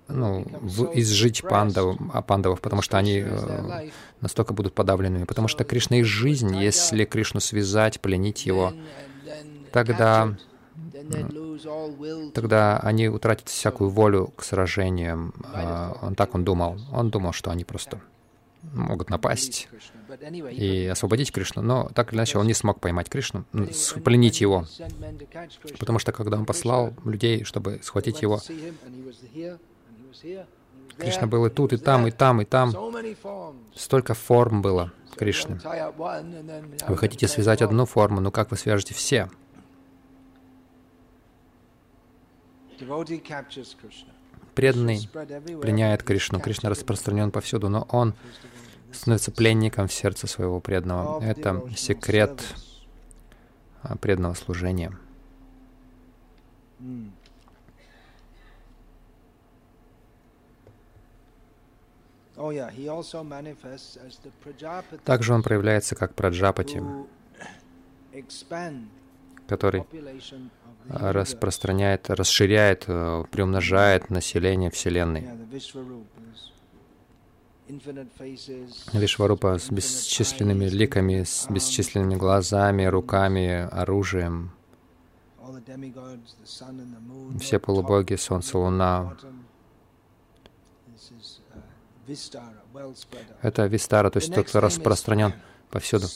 ну, 0.07 0.45
в, 0.61 0.91
изжить 0.95 1.41
пандав, 1.41 1.97
а 2.13 2.21
пандавов, 2.21 2.61
потому 2.61 2.81
что 2.81 2.97
они 2.97 3.23
э, 3.25 3.89
настолько 4.21 4.53
будут 4.53 4.73
подавленными. 4.73 5.25
Потому 5.25 5.47
что 5.47 5.63
Кришна 5.63 5.97
и 5.97 6.03
жизнь, 6.03 6.55
если 6.55 7.05
Кришну 7.05 7.39
связать, 7.39 7.99
пленить 7.99 8.45
его, 8.45 8.73
тогда 9.71 10.35
тогда 12.33 12.77
они 12.77 13.09
утратят 13.09 13.49
всякую 13.49 13.89
волю 13.89 14.33
к 14.35 14.43
сражениям. 14.43 15.33
А, 15.53 15.97
он 16.01 16.15
так 16.15 16.33
он 16.35 16.43
думал. 16.43 16.79
Он 16.91 17.09
думал, 17.09 17.33
что 17.33 17.51
они 17.51 17.63
просто 17.63 17.99
могут 18.71 19.09
напасть 19.09 19.67
и 20.51 20.87
освободить 20.87 21.31
Кришну, 21.31 21.61
но 21.61 21.89
так 21.93 22.11
или 22.11 22.17
иначе 22.17 22.37
он 22.37 22.47
не 22.47 22.53
смог 22.53 22.79
поймать 22.79 23.09
Кришну, 23.09 23.45
пленить 24.03 24.41
его, 24.41 24.65
потому 25.79 25.99
что 25.99 26.11
когда 26.11 26.37
он 26.37 26.45
послал 26.45 26.93
людей, 27.03 27.43
чтобы 27.43 27.79
схватить 27.83 28.21
его, 28.21 28.39
Кришна 30.97 31.27
был 31.27 31.45
и 31.45 31.49
тут, 31.49 31.73
и 31.73 31.77
там, 31.77 32.07
и 32.07 32.11
там, 32.11 32.41
и 32.41 32.45
там. 32.45 32.71
Столько 33.75 34.13
форм 34.13 34.61
было 34.61 34.91
Кришны. 35.15 35.59
Вы 36.87 36.97
хотите 36.97 37.27
связать 37.27 37.61
одну 37.61 37.85
форму, 37.85 38.21
но 38.21 38.31
как 38.31 38.51
вы 38.51 38.57
свяжете 38.57 38.93
все? 38.93 39.29
Преданный 44.55 45.09
пленяет 45.61 46.03
Кришну. 46.03 46.39
Кришна 46.39 46.69
распространен 46.69 47.31
повсюду, 47.31 47.69
но 47.69 47.87
он 47.89 48.13
становится 48.93 49.31
пленником 49.31 49.87
в 49.87 49.93
сердце 49.93 50.27
своего 50.27 50.59
преданного. 50.59 51.23
Это 51.23 51.63
секрет 51.75 52.43
а, 53.81 53.97
преданного 53.97 54.33
служения. 54.33 54.97
Также 65.05 65.33
он 65.33 65.43
проявляется 65.43 65.95
как 65.95 66.15
Праджапати, 66.15 66.83
который 69.47 69.85
распространяет, 70.89 72.09
расширяет, 72.09 72.85
э, 72.87 73.23
приумножает 73.31 74.09
население 74.09 74.69
Вселенной. 74.69 75.27
Вишварупа 78.93 79.57
с 79.57 79.69
бесчисленными 79.69 80.65
ликами, 80.65 81.23
с 81.23 81.47
бесчисленными 81.49 82.15
глазами, 82.15 82.83
руками, 82.85 83.67
оружием. 83.71 84.51
Все 87.39 87.59
полубоги, 87.59 88.15
Солнце, 88.15 88.57
Луна. 88.57 89.15
Это 93.41 93.65
Вистара, 93.65 94.09
то 94.09 94.19
есть 94.19 94.33
тот, 94.33 94.47
кто 94.47 94.59
распространен 94.59 95.33
повсюду. 95.69 96.07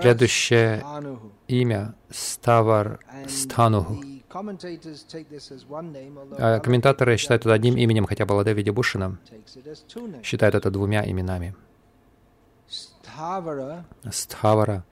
Следующее 0.00 0.84
имя— 1.48 1.94
Ставар 2.10 3.00
Стануху. 3.28 4.02
А 6.38 6.60
комментаторы 6.60 7.16
считают 7.16 7.42
это 7.42 7.52
одним 7.54 7.76
именем, 7.76 8.06
хотя 8.06 8.26
Баладеви 8.26 8.62
Дебушина 8.62 9.18
считают 10.22 10.54
это 10.54 10.70
двумя 10.70 11.08
именами. 11.08 11.54
Стхавара 14.10 14.84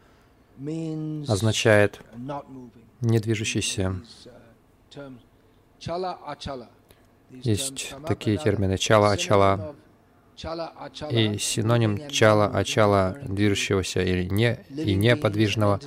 означает 1.28 2.00
недвижущийся. 3.00 4.00
Есть 7.30 7.94
такие 8.06 8.38
термины 8.38 8.78
чала-ачала 8.78 9.74
и 11.10 11.38
синоним 11.38 12.08
чала-ачала 12.08 13.18
движущегося 13.22 14.00
или 14.02 14.24
не 14.24 14.58
и 14.70 14.94
неподвижного. 14.94 15.80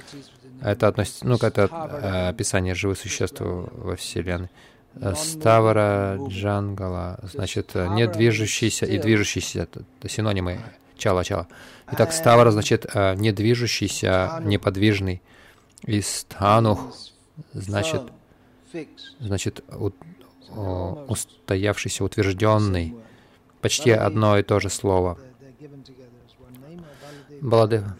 Это 0.61 0.87
относится, 0.87 1.27
ну, 1.27 1.35
это 1.35 1.69
э, 1.71 2.29
описание 2.29 2.73
живых 2.73 2.97
существ 2.97 3.41
во 3.41 3.95
Вселенной. 3.95 4.49
Ставара 5.15 6.17
Джангала, 6.27 7.19
значит, 7.21 7.75
не 7.75 8.07
движущийся 8.07 8.85
и 8.87 8.97
движущийся, 8.97 9.67
это 9.71 10.09
синонимы 10.09 10.59
чала-чала. 10.97 11.47
Итак, 11.91 12.11
ставара 12.11 12.51
значит 12.51 12.85
э, 12.93 13.15
не 13.15 13.31
движущийся, 13.31 14.41
неподвижный. 14.43 15.21
И 15.83 16.01
станух 16.01 16.95
значит, 17.53 18.01
значит 19.19 19.63
у, 19.69 19.91
о, 20.49 21.05
устоявшийся, 21.07 22.03
утвержденный. 22.03 22.95
Почти 23.61 23.91
одно 23.91 24.37
и 24.37 24.43
то 24.43 24.59
же 24.59 24.69
слово. 24.69 25.17
Баладева. 27.41 27.95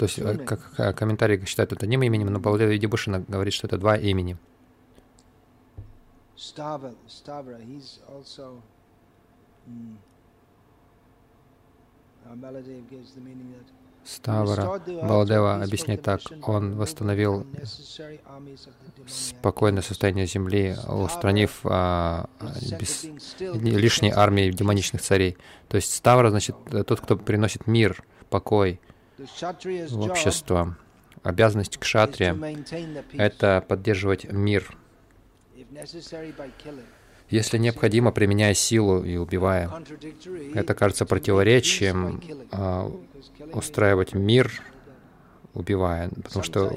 То 0.00 0.06
есть, 0.06 0.18
э, 0.18 0.38
как 0.46 0.96
комментарий 0.96 1.44
считает 1.44 1.72
это 1.72 1.84
одним 1.84 2.02
именем, 2.02 2.28
но 2.28 2.40
Баладева 2.40 2.74
Дебушина 2.78 3.22
говорит, 3.28 3.52
что 3.52 3.66
это 3.66 3.76
два 3.76 3.98
имени. 3.98 4.38
Ставра 14.04 14.80
Баладева 14.86 15.62
объясняет 15.62 16.00
так. 16.00 16.22
Он 16.44 16.76
восстановил 16.76 17.46
спокойное 19.06 19.82
состояние 19.82 20.24
Земли, 20.24 20.76
устранив 20.88 21.60
а, 21.64 22.30
без, 22.80 23.04
лишние 23.38 24.14
армии 24.14 24.50
демоничных 24.50 25.02
царей. 25.02 25.36
То 25.68 25.76
есть 25.76 25.94
Ставра, 25.94 26.30
значит, 26.30 26.56
тот, 26.86 27.02
кто 27.02 27.18
приносит 27.18 27.66
мир, 27.66 28.02
покой 28.30 28.80
в 29.90 30.00
общество. 30.00 30.76
Обязанность 31.22 31.76
к 31.76 31.84
шатре— 31.84 32.36
это 33.12 33.64
поддерживать 33.66 34.30
мир 34.32 34.76
если 37.30 37.58
необходимо, 37.58 38.10
применяя 38.10 38.54
силу 38.54 39.02
и 39.04 39.16
убивая. 39.16 39.70
Это 40.54 40.74
кажется 40.74 41.06
противоречием 41.06 42.20
э, 42.50 42.90
устраивать 43.52 44.14
мир, 44.14 44.50
убивая, 45.54 46.10
потому 46.10 46.42
что 46.42 46.76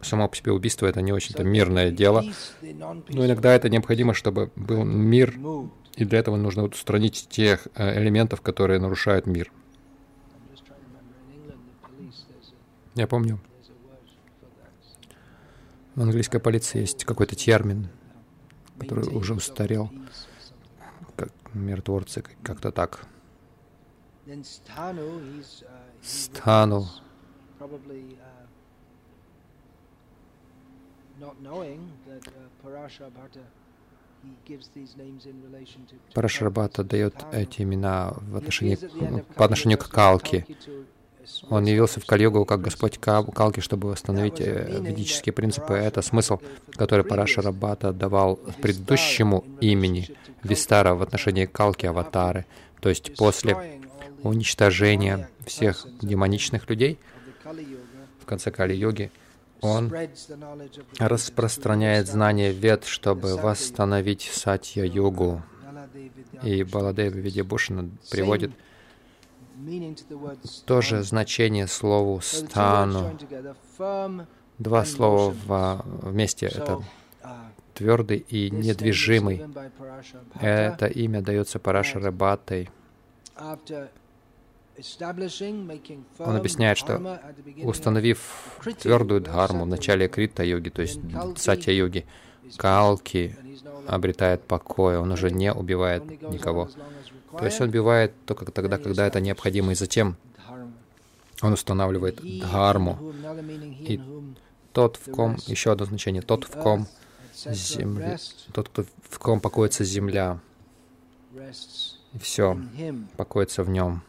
само 0.00 0.28
по 0.28 0.36
себе 0.36 0.52
убийство— 0.52 0.86
это 0.88 1.00
не 1.00 1.12
очень-то 1.12 1.44
мирное 1.44 1.90
дело, 1.90 2.24
но 2.60 3.26
иногда 3.26 3.54
это 3.54 3.68
необходимо, 3.68 4.14
чтобы 4.14 4.50
был 4.56 4.84
мир, 4.84 5.34
и 5.96 6.04
для 6.04 6.18
этого 6.18 6.36
нужно 6.36 6.64
устранить 6.64 7.28
тех 7.30 7.68
э, 7.76 8.02
элементов, 8.02 8.40
которые 8.40 8.80
нарушают 8.80 9.26
мир. 9.26 9.52
Я 12.94 13.06
помню, 13.06 13.38
в 15.94 16.00
английской 16.00 16.38
полиции 16.38 16.80
есть 16.80 17.04
какой-то 17.04 17.34
термин— 17.36 17.88
который 18.78 19.08
уже 19.14 19.34
устарел, 19.34 19.90
как 21.16 21.30
миротворцы, 21.52 22.22
как-то 22.42 22.72
так. 22.72 23.06
Стану 26.02 26.86
Парашарбата 36.14 36.82
дает 36.82 37.14
эти 37.32 37.62
имена 37.62 38.14
в 38.16 38.36
отношении, 38.36 38.76
по 39.34 39.44
отношению 39.44 39.78
к 39.78 39.88
Калке. 39.88 40.46
Он 41.50 41.64
явился 41.64 42.00
в 42.00 42.06
Кальюгу 42.06 42.44
как 42.44 42.60
Господь 42.60 42.98
Калки, 42.98 43.60
чтобы 43.60 43.90
восстановить 43.90 44.40
э, 44.40 44.80
ведические 44.80 45.32
принципы. 45.32 45.74
Это 45.74 46.02
смысл, 46.02 46.38
который 46.72 47.04
Парашара 47.04 47.52
Бхата 47.52 47.92
давал 47.92 48.36
предыдущему 48.60 49.44
имени 49.60 50.10
Вистара 50.42 50.94
в 50.94 51.02
отношении 51.02 51.46
Калки 51.46 51.86
Аватары. 51.86 52.46
То 52.80 52.88
есть 52.88 53.16
после 53.16 53.80
уничтожения 54.22 55.28
всех 55.46 55.86
демоничных 56.02 56.68
людей 56.68 56.98
в 58.20 58.26
конце 58.26 58.50
Кали-йоги, 58.50 59.10
он 59.60 59.92
распространяет 60.98 62.06
знания 62.06 62.52
вед, 62.52 62.84
чтобы 62.84 63.36
восстановить 63.36 64.30
сатья-йогу. 64.32 65.42
И 66.42 66.62
Баладева 66.64 67.14
Видябушина 67.14 67.88
приводит 68.10 68.50
тоже 70.64 71.02
значение 71.02 71.66
слову 71.66 72.20
«стану». 72.20 73.16
Два 74.58 74.84
слова 74.84 75.84
вместе— 75.84 76.46
это 76.54 76.82
твердый 77.74 78.18
и 78.18 78.50
недвижимый. 78.50 79.44
Это 80.40 80.86
имя 80.86 81.22
дается 81.22 81.58
Парашаре 81.58 82.10
Бхаттой. 82.10 82.70
Он 86.18 86.36
объясняет, 86.36 86.78
что 86.78 87.20
установив 87.62 88.60
твердую 88.80 89.20
дхарму 89.20 89.64
в 89.64 89.68
начале 89.68 90.08
крита-йоги, 90.08 90.70
то 90.70 90.82
есть 90.82 91.00
сатья-йоги, 91.36 92.06
Калки 92.56 93.36
обретает 93.86 94.42
покой, 94.42 94.98
он 94.98 95.12
уже 95.12 95.30
не 95.30 95.52
убивает 95.52 96.04
никого. 96.22 96.68
То 97.38 97.44
есть 97.44 97.60
он 97.60 97.68
убивает 97.68 98.12
только 98.26 98.44
тогда, 98.46 98.78
когда 98.78 99.06
это 99.06 99.20
необходимо, 99.20 99.72
и 99.72 99.74
затем 99.74 100.16
он 101.42 101.52
устанавливает 101.52 102.20
дхарму. 102.22 103.12
И 103.80 104.00
тот, 104.72 104.96
в 104.96 105.10
ком, 105.10 105.36
еще 105.46 105.72
одно 105.72 105.86
значение, 105.86 106.22
тот, 106.22 106.44
в 106.44 106.60
ком 106.60 106.86
земля, 107.34 108.18
тот, 108.52 108.68
кто, 108.68 108.84
в 109.08 109.18
ком 109.18 109.40
покоится 109.40 109.84
земля, 109.84 110.40
и 112.12 112.18
все 112.18 112.58
покоится 113.16 113.62
в 113.62 113.70
нем. 113.70 114.02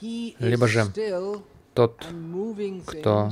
Либо 0.00 0.68
же 0.68 0.86
тот, 1.74 2.04
кто 2.86 3.30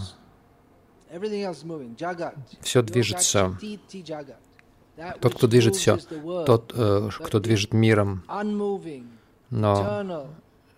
все 2.61 2.83
движется, 2.83 3.59
тот, 5.20 5.35
кто 5.35 5.46
движет 5.46 5.76
все, 5.76 5.98
тот, 6.46 6.72
э, 6.74 7.09
кто 7.12 7.40
движет 7.40 7.72
миром, 7.72 8.22
но 9.50 10.26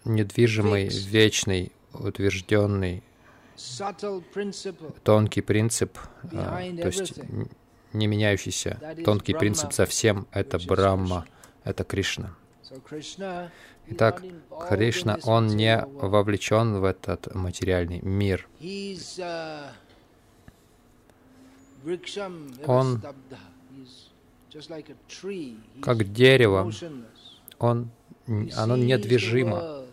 недвижимый, 0.04 0.88
вечный, 0.88 1.72
утвержденный, 1.92 3.02
тонкий 5.02 5.40
принцип, 5.40 5.98
э, 6.30 6.76
то 6.80 6.86
есть 6.86 7.20
не 7.92 8.06
меняющийся, 8.06 8.80
тонкий 9.04 9.34
принцип 9.34 9.72
за 9.72 9.86
всем— 9.86 10.26
это 10.32 10.58
Брахма, 10.58 11.26
это 11.64 11.84
Кришна. 11.84 12.34
Итак, 13.86 14.22
Кришна, 14.68 15.18
он 15.24 15.48
не 15.48 15.84
вовлечен 15.86 16.80
в 16.80 16.84
этот 16.84 17.34
материальный 17.34 18.00
мир. 18.00 18.48
Он 22.66 23.02
как 25.82 26.12
дерево. 26.12 26.70
Он, 27.58 27.90
оно 28.56 28.76
недвижимо. 28.76 29.84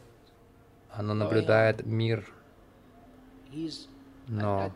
Оно 0.91 1.13
наблюдает 1.13 1.85
мир. 1.85 2.31
Но 4.27 4.71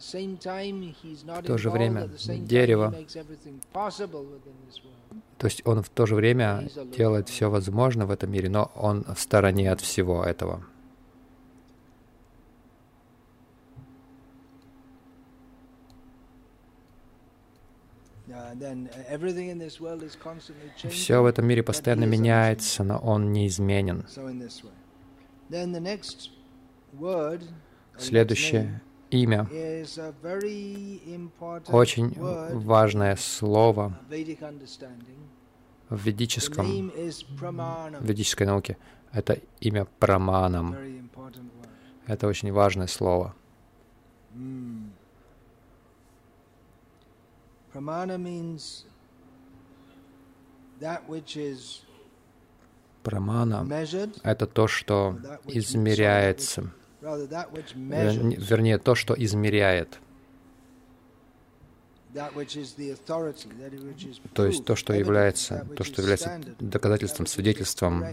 в 0.00 1.42
то 1.42 1.58
же 1.58 1.70
время 1.70 2.08
дерево, 2.38 2.94
то 5.38 5.46
есть 5.46 5.66
он 5.66 5.82
в 5.82 5.88
то 5.88 6.06
же 6.06 6.14
время 6.14 6.68
делает 6.96 7.28
все 7.28 7.50
возможное 7.50 8.06
в 8.06 8.10
этом 8.10 8.30
мире, 8.30 8.48
но 8.48 8.70
он 8.74 9.04
в 9.04 9.18
стороне 9.18 9.72
от 9.72 9.80
всего 9.80 10.22
этого. 10.22 10.64
Все 20.88 21.22
в 21.22 21.26
этом 21.26 21.46
мире 21.46 21.62
постоянно 21.62 22.04
меняется, 22.04 22.84
но 22.84 22.98
он 22.98 23.32
неизменен. 23.32 24.04
Следующее 27.98 28.82
имя 29.10 29.48
очень 31.68 32.14
важное 32.18 33.16
слово 33.16 33.98
в 35.88 36.04
ведическом, 36.04 36.90
в 36.90 38.04
ведической 38.04 38.46
науке. 38.46 38.76
Это 39.12 39.38
имя 39.60 39.86
Праманам. 39.98 40.76
Это 42.06 42.26
очень 42.26 42.52
важное 42.52 42.86
слово. 42.86 43.34
Прамана— 53.02 53.66
это 54.22 54.46
то, 54.46 54.66
что 54.68 55.18
измеряется, 55.46 56.70
вернее, 57.00 58.78
то, 58.78 58.94
что 58.94 59.14
измеряет. 59.14 59.98
То 64.34 64.46
есть 64.46 64.64
то, 64.64 64.76
что 64.76 64.92
является, 64.92 65.66
то, 65.76 65.84
что 65.84 66.02
является 66.02 66.40
доказательством, 66.58 67.26
свидетельством, 67.26 68.04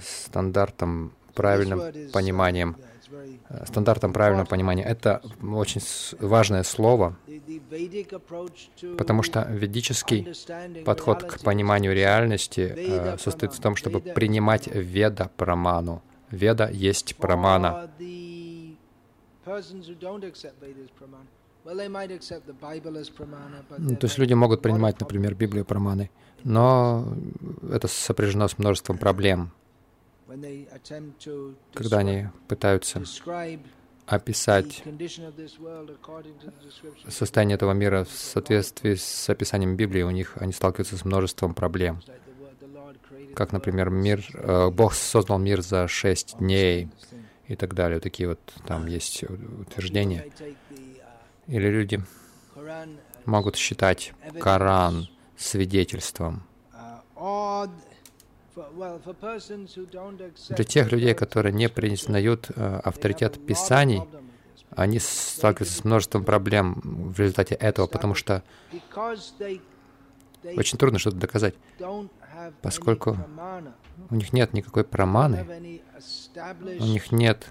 стандартом, 0.00 1.12
правильным 1.34 2.10
пониманием, 2.12 2.76
э, 3.48 3.66
стандартом 3.66 4.12
правильного 4.12 4.46
понимания. 4.46 4.84
Это 4.84 5.20
очень 5.42 5.80
важное 6.20 6.62
слово, 6.62 7.16
потому 8.98 9.22
что 9.22 9.46
ведический 9.50 10.26
подход 10.84 11.22
к 11.24 11.40
пониманию 11.42 11.94
реальности 11.94 12.74
э, 12.76 13.18
состоит 13.18 13.52
в 13.52 13.60
том, 13.60 13.76
чтобы 13.76 14.00
принимать 14.00 14.68
веда 14.68 15.30
праману. 15.36 16.02
Веда 16.30 16.68
есть 16.68 17.16
прамана. 17.16 17.90
То 24.00 24.06
есть 24.06 24.18
люди 24.18 24.34
могут 24.34 24.62
принимать, 24.62 25.00
например, 25.00 25.34
Библию 25.34 25.64
праманы, 25.64 26.10
но 26.42 27.16
это 27.70 27.88
сопряжено 27.88 28.48
с 28.48 28.58
множеством 28.58 28.98
проблем, 28.98 29.50
когда 31.74 31.98
они 31.98 32.28
пытаются 32.48 33.02
описать 34.06 34.82
состояние 37.08 37.54
этого 37.54 37.72
мира 37.72 38.04
в 38.04 38.10
соответствии 38.10 38.94
с 38.94 39.28
описанием 39.28 39.76
Библии, 39.76 40.02
у 40.02 40.10
них 40.10 40.36
они 40.36 40.52
сталкиваются 40.52 40.96
с 40.96 41.04
множеством 41.04 41.54
проблем. 41.54 42.00
Как, 43.34 43.52
например, 43.52 43.90
мир, 43.90 44.24
э, 44.34 44.70
Бог 44.70 44.94
создал 44.94 45.38
мир 45.38 45.60
за 45.60 45.88
шесть 45.88 46.38
дней 46.38 46.88
и 47.48 47.56
так 47.56 47.74
далее. 47.74 47.98
Такие 47.98 48.28
вот 48.28 48.40
там 48.66 48.86
есть 48.86 49.24
утверждения. 49.24 50.30
Или 51.46 51.68
люди 51.68 52.00
могут 53.24 53.56
считать 53.56 54.12
Коран 54.40 55.08
свидетельством. 55.36 56.46
Для 60.50 60.64
тех 60.64 60.92
людей, 60.92 61.14
которые 61.14 61.52
не 61.52 61.68
признают 61.68 62.50
э, 62.54 62.80
авторитет 62.84 63.44
Писаний, 63.44 64.02
они 64.76 64.98
сталкиваются 64.98 65.76
с 65.76 65.84
множеством 65.84 66.24
проблем 66.24 66.80
в 66.84 67.18
результате 67.18 67.54
этого, 67.54 67.86
потому 67.86 68.14
что 68.14 68.42
очень 70.56 70.78
трудно 70.78 70.98
что-то 70.98 71.16
доказать, 71.16 71.54
поскольку 72.60 73.16
у 74.10 74.14
них 74.14 74.32
нет 74.32 74.52
никакой 74.52 74.84
проманы, 74.84 75.80
у 76.80 76.84
них 76.84 77.12
нет 77.12 77.50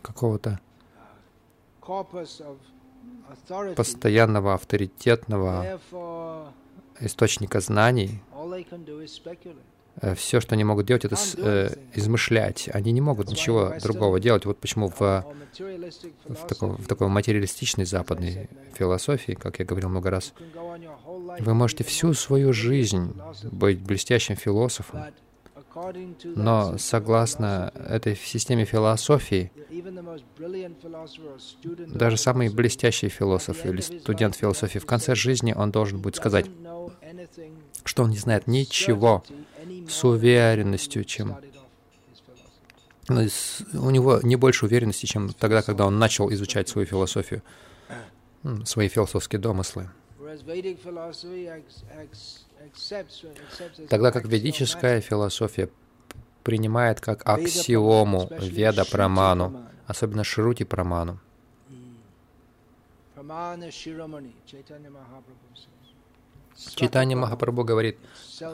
какого-то 0.00 0.60
постоянного 3.76 4.54
авторитетного 4.54 5.80
источника 7.00 7.60
знаний, 7.60 8.22
все, 10.16 10.40
что 10.40 10.54
они 10.54 10.64
могут 10.64 10.86
делать, 10.86 11.04
это 11.04 11.16
э, 11.36 11.74
измышлять. 11.94 12.68
Они 12.72 12.92
не 12.92 13.00
могут 13.00 13.28
ничего 13.28 13.74
другого 13.82 14.20
делать. 14.20 14.46
Вот 14.46 14.58
почему 14.58 14.88
в, 14.88 14.98
в, 14.98 16.46
таком, 16.48 16.76
в 16.76 16.86
такой 16.86 17.08
материалистичной 17.08 17.84
западной 17.84 18.48
философии, 18.74 19.32
как 19.32 19.58
я 19.58 19.64
говорил 19.64 19.90
много 19.90 20.10
раз, 20.10 20.32
вы 21.40 21.54
можете 21.54 21.84
всю 21.84 22.14
свою 22.14 22.52
жизнь 22.52 23.14
быть 23.44 23.80
блестящим 23.82 24.36
философом, 24.36 25.04
но 26.24 26.76
согласно 26.78 27.72
этой 27.74 28.16
системе 28.16 28.64
философии, 28.64 29.50
даже 31.88 32.16
самый 32.16 32.48
блестящий 32.48 33.08
философ 33.08 33.64
или 33.64 33.80
студент 33.80 34.36
философии 34.36 34.78
в 34.78 34.86
конце 34.86 35.14
жизни 35.14 35.52
он 35.52 35.70
должен 35.70 36.00
будет 36.00 36.16
сказать, 36.16 36.46
что 37.84 38.04
он 38.04 38.10
не 38.10 38.18
знает 38.18 38.46
ничего 38.46 39.24
с 39.88 40.04
уверенностью, 40.04 41.04
чем 41.04 41.36
ну, 43.08 43.26
у 43.74 43.90
него 43.90 44.20
не 44.22 44.36
больше 44.36 44.66
уверенности, 44.66 45.06
чем 45.06 45.32
тогда, 45.32 45.62
когда 45.62 45.86
он 45.86 45.98
начал 45.98 46.32
изучать 46.32 46.68
свою 46.68 46.86
философию, 46.86 47.42
свои 48.64 48.88
философские 48.88 49.40
домыслы. 49.40 49.88
Тогда 53.88 54.12
как 54.12 54.24
ведическая 54.26 55.00
философия 55.00 55.68
принимает 56.42 57.00
как 57.00 57.22
аксиому 57.28 58.28
Веда 58.40 58.84
Праману, 58.84 59.66
особенно 59.86 60.24
Шрути 60.24 60.64
Праману. 60.64 61.18
Читание 66.76 67.16
Махапрабху 67.16 67.64
говорит 67.64 67.98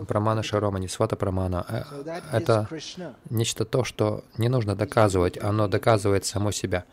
Прамана 0.07 0.43
Шаромани, 0.43 0.87
Свата 0.87 1.17
Прамана. 1.17 1.67
Э, 1.69 2.21
это 2.33 2.69
нечто 3.29 3.65
то, 3.65 3.85
что 3.85 4.25
не 4.37 4.49
нужно 4.49 4.77
доказывать, 4.77 5.39
оно 5.39 5.69
доказывает 5.69 6.25
само 6.25 6.53
себя. 6.53 6.85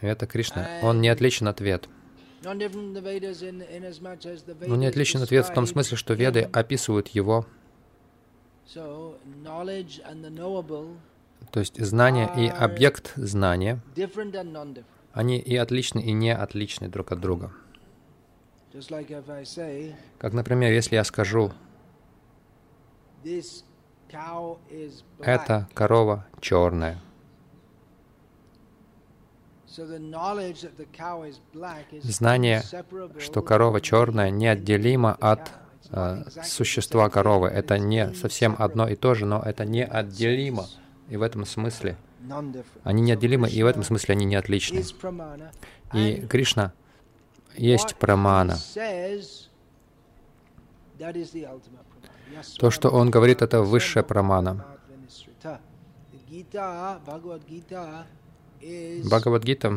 Это 0.00 0.26
Кришна. 0.26 0.68
Он 0.82 1.00
не 1.00 1.08
отличен 1.08 1.48
от 1.48 1.60
вед. 1.60 1.88
Но 2.44 2.54
не 4.76 4.86
отличен 4.86 5.22
от 5.22 5.30
вед 5.30 5.46
в 5.46 5.54
том 5.54 5.66
смысле, 5.66 5.96
что 5.96 6.14
веды 6.14 6.48
описывают 6.52 7.08
его 7.08 7.46
то 11.50 11.60
есть 11.60 11.78
знание 11.78 12.30
и 12.36 12.48
объект 12.48 13.12
знания, 13.16 13.80
они 15.12 15.38
и 15.38 15.56
отличны, 15.56 16.00
и 16.00 16.12
не 16.12 16.34
отличны 16.34 16.88
друг 16.88 17.12
от 17.12 17.20
друга. 17.20 17.52
Как, 20.18 20.32
например, 20.32 20.72
если 20.72 20.94
я 20.94 21.04
скажу, 21.04 21.52
эта 25.20 25.68
корова 25.74 26.26
черная. 26.40 26.98
Знание, 32.02 32.62
что 33.18 33.42
корова 33.42 33.80
черная, 33.80 34.30
неотделимо 34.30 35.14
от 35.14 35.50
э, 35.90 36.24
существа 36.44 37.08
коровы. 37.08 37.48
Это 37.48 37.78
не 37.78 38.12
совсем 38.14 38.56
одно 38.58 38.88
и 38.88 38.96
то 38.96 39.14
же, 39.14 39.24
но 39.26 39.40
это 39.40 39.64
неотделимо. 39.64 40.66
И 41.08 41.16
в 41.16 41.22
этом 41.22 41.46
смысле 41.46 41.96
они 42.84 43.02
неотделимы, 43.02 43.48
и 43.48 43.62
в 43.62 43.66
этом 43.66 43.82
смысле 43.82 44.12
они 44.12 44.24
не 44.26 44.36
отличны. 44.36 44.84
И 45.92 46.26
Кришна 46.28 46.72
есть 47.56 47.96
прамана. 47.96 48.56
То, 52.58 52.70
что 52.70 52.88
он 52.90 53.10
говорит, 53.10 53.42
это 53.42 53.62
высшая 53.62 54.02
прамана. 54.02 54.64
Бхагавадгита 59.04 59.76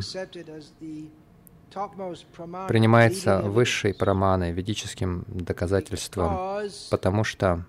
принимается 2.67 3.41
высшей 3.41 3.93
праманой, 3.93 4.51
ведическим 4.51 5.25
доказательством, 5.27 6.61
потому 6.91 7.23
что 7.23 7.65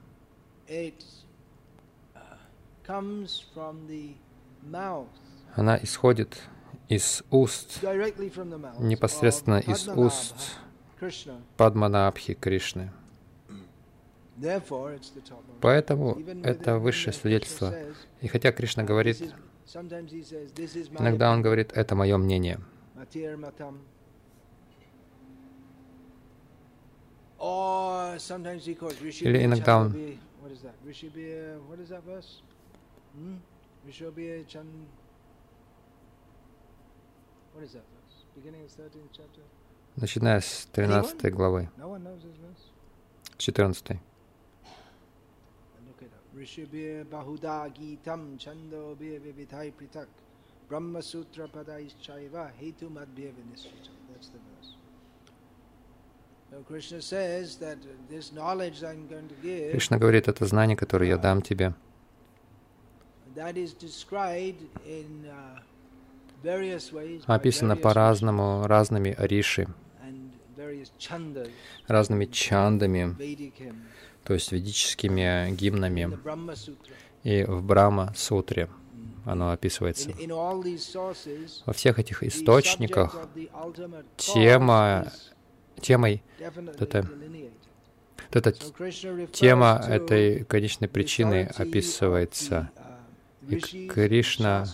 она 5.54 5.78
исходит 5.82 6.42
из 6.88 7.24
уст, 7.30 7.82
непосредственно 8.78 9.58
из 9.58 9.88
уст 9.88 10.34
Падманабхи 11.56 12.34
Кришны. 12.34 12.92
Поэтому 15.60 16.20
это 16.44 16.78
высшее 16.78 17.12
свидетельство. 17.14 17.74
И 18.20 18.28
хотя 18.28 18.52
Кришна 18.52 18.84
говорит, 18.84 19.34
иногда 20.98 21.30
он 21.32 21.42
говорит, 21.42 21.72
это 21.72 21.94
мое 21.94 22.16
мнение. 22.16 22.58
Или 29.20 29.44
иногда 29.44 29.78
он 29.78 30.18
Hmm? 33.16 33.40
Vishabhya 33.86 34.44
Chan... 34.46 34.66
What 37.54 37.64
is 37.64 37.72
that 37.72 37.84
verse? 37.96 38.24
Beginning 38.34 38.62
of 38.62 38.70
13th 38.70 39.10
chapter? 39.12 39.42
Начиная 39.96 40.40
с 40.40 40.68
13 40.72 41.30
главы. 41.30 41.70
No 41.78 41.88
one 41.88 42.02
knows 42.04 42.22
this 42.22 42.36
verse? 42.36 42.70
14. 43.38 43.98
Up. 46.02 46.38
Rishabhya 46.38 47.04
Bahuda 47.04 47.72
Gitam 47.74 48.38
Chando 48.38 48.96
Vivithai 49.00 49.72
Pritak 49.72 50.06
Brahma 50.68 51.02
Sutra 51.02 51.48
Padais 51.48 51.94
Chaiva 52.02 52.50
Hetu 52.60 52.90
Madhya 52.90 53.32
Vinishrita. 53.32 53.90
That's 54.12 54.28
the 54.28 54.38
verse. 54.38 54.74
So 56.50 56.62
Krishna 56.62 57.02
says 57.02 57.56
that 57.56 57.78
this 58.08 58.32
knowledge 58.32 58.82
I'm 58.84 59.08
going 59.08 59.28
to 59.28 59.34
give 59.42 59.72
Кришна 59.72 59.98
говорит, 59.98 60.28
это 60.28 60.44
знание, 60.46 60.76
которое 60.76 61.08
я 61.08 61.16
дам 61.16 61.42
тебе, 61.42 61.72
that 63.34 63.56
is 63.56 63.74
described 63.74 64.62
in 64.86 65.26
uh, 65.26 65.60
various 66.42 66.92
ways 66.92 67.22
описано 67.26 67.76
по-разному, 67.76 68.66
разными 68.66 69.14
риши, 69.18 69.68
and 70.02 70.30
various 70.56 70.92
chandas, 70.98 71.50
разными 71.88 72.26
чандами, 72.26 73.14
то 74.26 74.34
есть 74.34 74.50
ведическими 74.52 75.50
гимнами. 75.52 76.18
И 77.22 77.44
в 77.44 77.62
Брахма-сутре 77.62 78.68
оно 79.24 79.50
описывается. 79.50 80.10
Во 81.64 81.72
всех 81.72 81.98
этих 81.98 82.22
источниках 82.22 83.16
тема, 84.16 85.12
темой, 85.80 86.22
definitely 86.38 86.76
это- 86.78 87.08
вот 88.32 88.36
эта 88.36 88.52
тема 89.32 89.82
этой 89.86 90.44
конечной 90.44 90.88
причины 90.88 91.50
описывается. 91.56 92.70
uh, 93.48 93.56
И 93.74 93.88
Кришна-. 93.88 94.66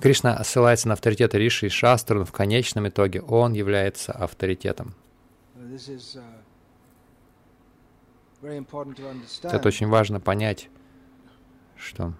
Кришна 0.00 0.44
ссылается 0.44 0.88
на 0.88 0.94
авторитет 0.94 1.34
Риши 1.34 1.66
и 1.66 1.68
Шастру, 1.70 2.20
но 2.20 2.24
в 2.24 2.32
конечном 2.32 2.88
итоге 2.88 3.20
он 3.20 3.52
является 3.52 4.12
авторитетом. 4.12 4.94
Это 9.42 9.68
очень 9.68 9.88
важно 9.88 10.20
понять, 10.20 10.68
что 11.76 12.14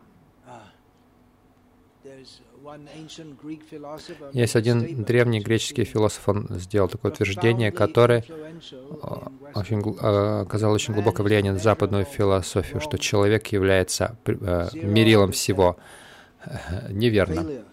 philosopher 3.71 4.31
есть 4.33 4.57
один 4.57 5.05
древний 5.05 5.41
греческий 5.41 5.85
философ, 5.85 6.29
он 6.29 6.47
сделал 6.51 6.89
такое 6.89 7.13
утверждение, 7.13 7.71
которое 7.73 8.25
очень 9.55 9.97
а, 10.01 10.43
оказало 10.43 10.75
очень 10.75 10.95
глубокое 10.95 11.25
влияние 11.25 11.53
на 11.53 11.59
западную 11.59 12.05
философию, 12.05 12.81
что 12.81 12.99
человек 12.99 13.49
является 13.49 14.19
а, 14.27 14.69
мерилом 14.75 15.33
всего. 15.33 15.77
Неверно. 16.91 17.65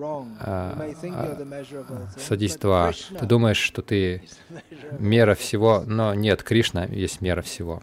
А, 0.00 0.90
а. 1.02 2.16
Krishna 2.18 2.92
Ты 3.18 3.26
думаешь, 3.26 3.56
что 3.56 3.82
ты 3.82 4.22
мера 4.98 5.34
всего, 5.34 5.82
но 5.86 6.14
нет, 6.14 6.42
Кришна 6.42 6.84
есть 6.84 7.20
мера 7.20 7.42
всего. 7.42 7.82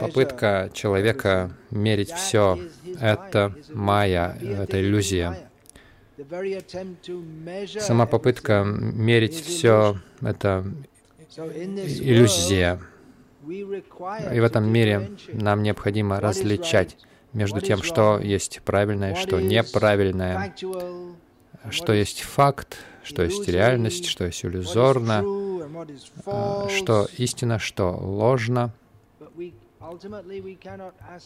Попытка 0.00 0.70
человека 0.72 1.50
мерить 1.70 2.12
все 2.12 2.58
это 3.00 3.54
майя, 3.70 4.38
это 4.40 4.80
иллюзия. 4.80 5.50
Сама 7.80 8.06
попытка 8.06 8.62
мерить 8.64 9.34
все 9.34 9.96
это 10.20 10.64
иллюзия. 11.36 12.80
И 13.48 13.64
в 14.40 14.44
этом 14.44 14.70
мире 14.70 15.10
нам 15.32 15.62
необходимо 15.62 16.20
различать 16.20 16.96
между 17.32 17.60
тем, 17.60 17.82
что 17.82 18.18
есть 18.18 18.60
правильное, 18.64 19.14
что 19.14 19.40
неправильное, 19.40 20.54
что 21.70 21.92
есть 21.92 22.22
факт, 22.22 22.78
что 23.02 23.22
есть 23.22 23.48
реальность, 23.48 24.06
что 24.06 24.24
есть 24.24 24.44
иллюзорно, 24.44 25.22
false. 26.24 26.70
что 26.76 27.08
истина, 27.16 27.58
что 27.58 27.90
ложно. 27.90 28.72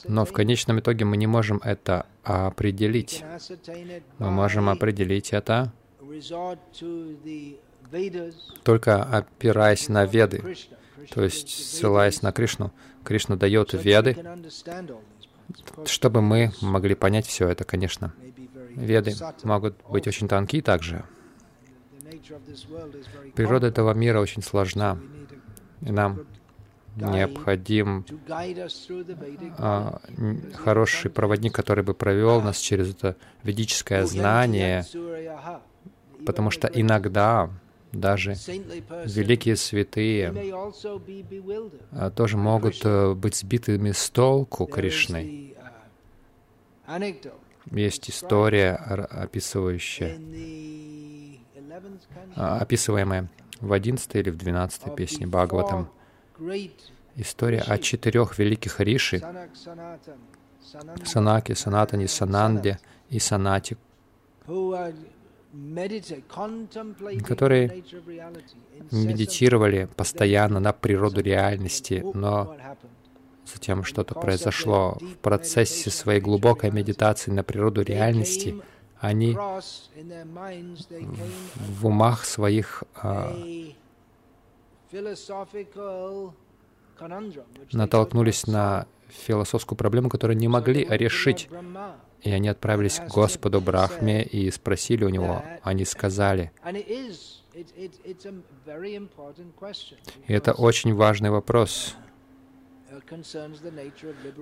Но 0.08 0.24
в 0.24 0.32
конечном 0.32 0.80
итоге 0.80 1.04
мы 1.04 1.16
не 1.16 1.26
можем 1.26 1.60
это 1.62 2.06
определить. 2.24 3.22
Мы 4.18 4.30
можем 4.30 4.68
определить 4.68 5.32
это 5.32 5.72
только 8.62 9.02
опираясь 9.02 9.88
на 9.88 10.04
Веды, 10.04 10.56
то 11.10 11.22
есть 11.22 11.48
ссылаясь 11.48 12.22
на 12.22 12.32
Кришну. 12.32 12.72
Кришна 13.04 13.36
дает 13.36 13.72
Веды, 13.72 14.16
чтобы 15.84 16.22
мы 16.22 16.52
могли 16.60 16.94
понять 16.94 17.26
все 17.26 17.48
это, 17.48 17.64
конечно. 17.64 18.12
Веды 18.70 19.14
могут 19.42 19.76
быть 19.88 20.06
очень 20.06 20.28
тонки 20.28 20.60
также. 20.60 21.04
Природа 23.34 23.68
этого 23.68 23.94
мира 23.94 24.20
очень 24.20 24.42
сложна, 24.42 24.98
и 25.82 25.90
нам 25.90 26.26
необходим 26.96 28.04
а, 29.58 30.00
хороший 30.54 31.10
проводник, 31.10 31.54
который 31.54 31.84
бы 31.84 31.94
провел 31.94 32.40
нас 32.40 32.58
через 32.58 32.90
это 32.94 33.16
ведическое 33.42 34.04
знание, 34.06 34.84
потому 36.24 36.50
что 36.50 36.68
иногда 36.68 37.50
даже 37.96 38.34
великие 38.34 39.56
святые 39.56 40.32
а, 41.92 42.10
тоже 42.10 42.36
могут 42.36 42.84
э, 42.84 43.14
быть 43.14 43.36
сбитыми 43.36 43.92
с 43.92 44.10
толку 44.10 44.66
Кришной. 44.66 45.56
Есть 47.72 48.10
история, 48.10 48.74
описывающая, 48.74 50.14
in 50.16 50.30
the 50.30 51.38
11th 51.56 52.00
canto 52.14 52.32
а, 52.36 52.58
описываемая 52.58 53.28
в 53.60 53.72
11 53.72 54.14
или 54.14 54.30
в 54.30 54.36
12 54.36 54.84
of 54.84 54.94
песне 54.94 55.26
Бхагаватам. 55.26 55.90
История 57.16 57.60
о 57.60 57.78
четырех 57.78 58.38
великих 58.38 58.80
риши 58.80 59.20
Санатане, 61.04 62.04
and 62.04 62.08
Сананде 62.08 62.78
и 63.08 63.18
Санати, 63.18 63.76
которые 67.24 67.82
медитировали 68.90 69.88
постоянно 69.96 70.60
на 70.60 70.72
природу 70.72 71.20
реальности, 71.20 72.04
но 72.14 72.56
затем 73.44 73.84
что-то 73.84 74.14
произошло 74.14 74.98
в 75.00 75.16
процессе 75.18 75.90
своей 75.90 76.20
глубокой 76.20 76.70
медитации 76.70 77.30
на 77.30 77.42
природу 77.42 77.82
реальности. 77.82 78.60
Они 78.98 79.36
в 81.56 81.86
умах 81.86 82.24
своих 82.24 82.82
а, 82.94 83.36
натолкнулись 87.72 88.46
на 88.46 88.86
философскую 89.08 89.76
проблему, 89.76 90.08
которую 90.08 90.36
не 90.36 90.48
могли 90.48 90.84
решить. 90.88 91.48
И 92.22 92.30
они 92.30 92.48
отправились 92.48 92.98
к 92.98 93.08
Господу 93.08 93.60
Брахме 93.60 94.24
и 94.24 94.50
спросили 94.50 95.04
у 95.04 95.08
него. 95.08 95.44
Они 95.62 95.84
сказали, 95.84 96.50
и 100.26 100.32
это 100.32 100.52
очень 100.52 100.94
важный 100.94 101.30
вопрос. 101.30 101.94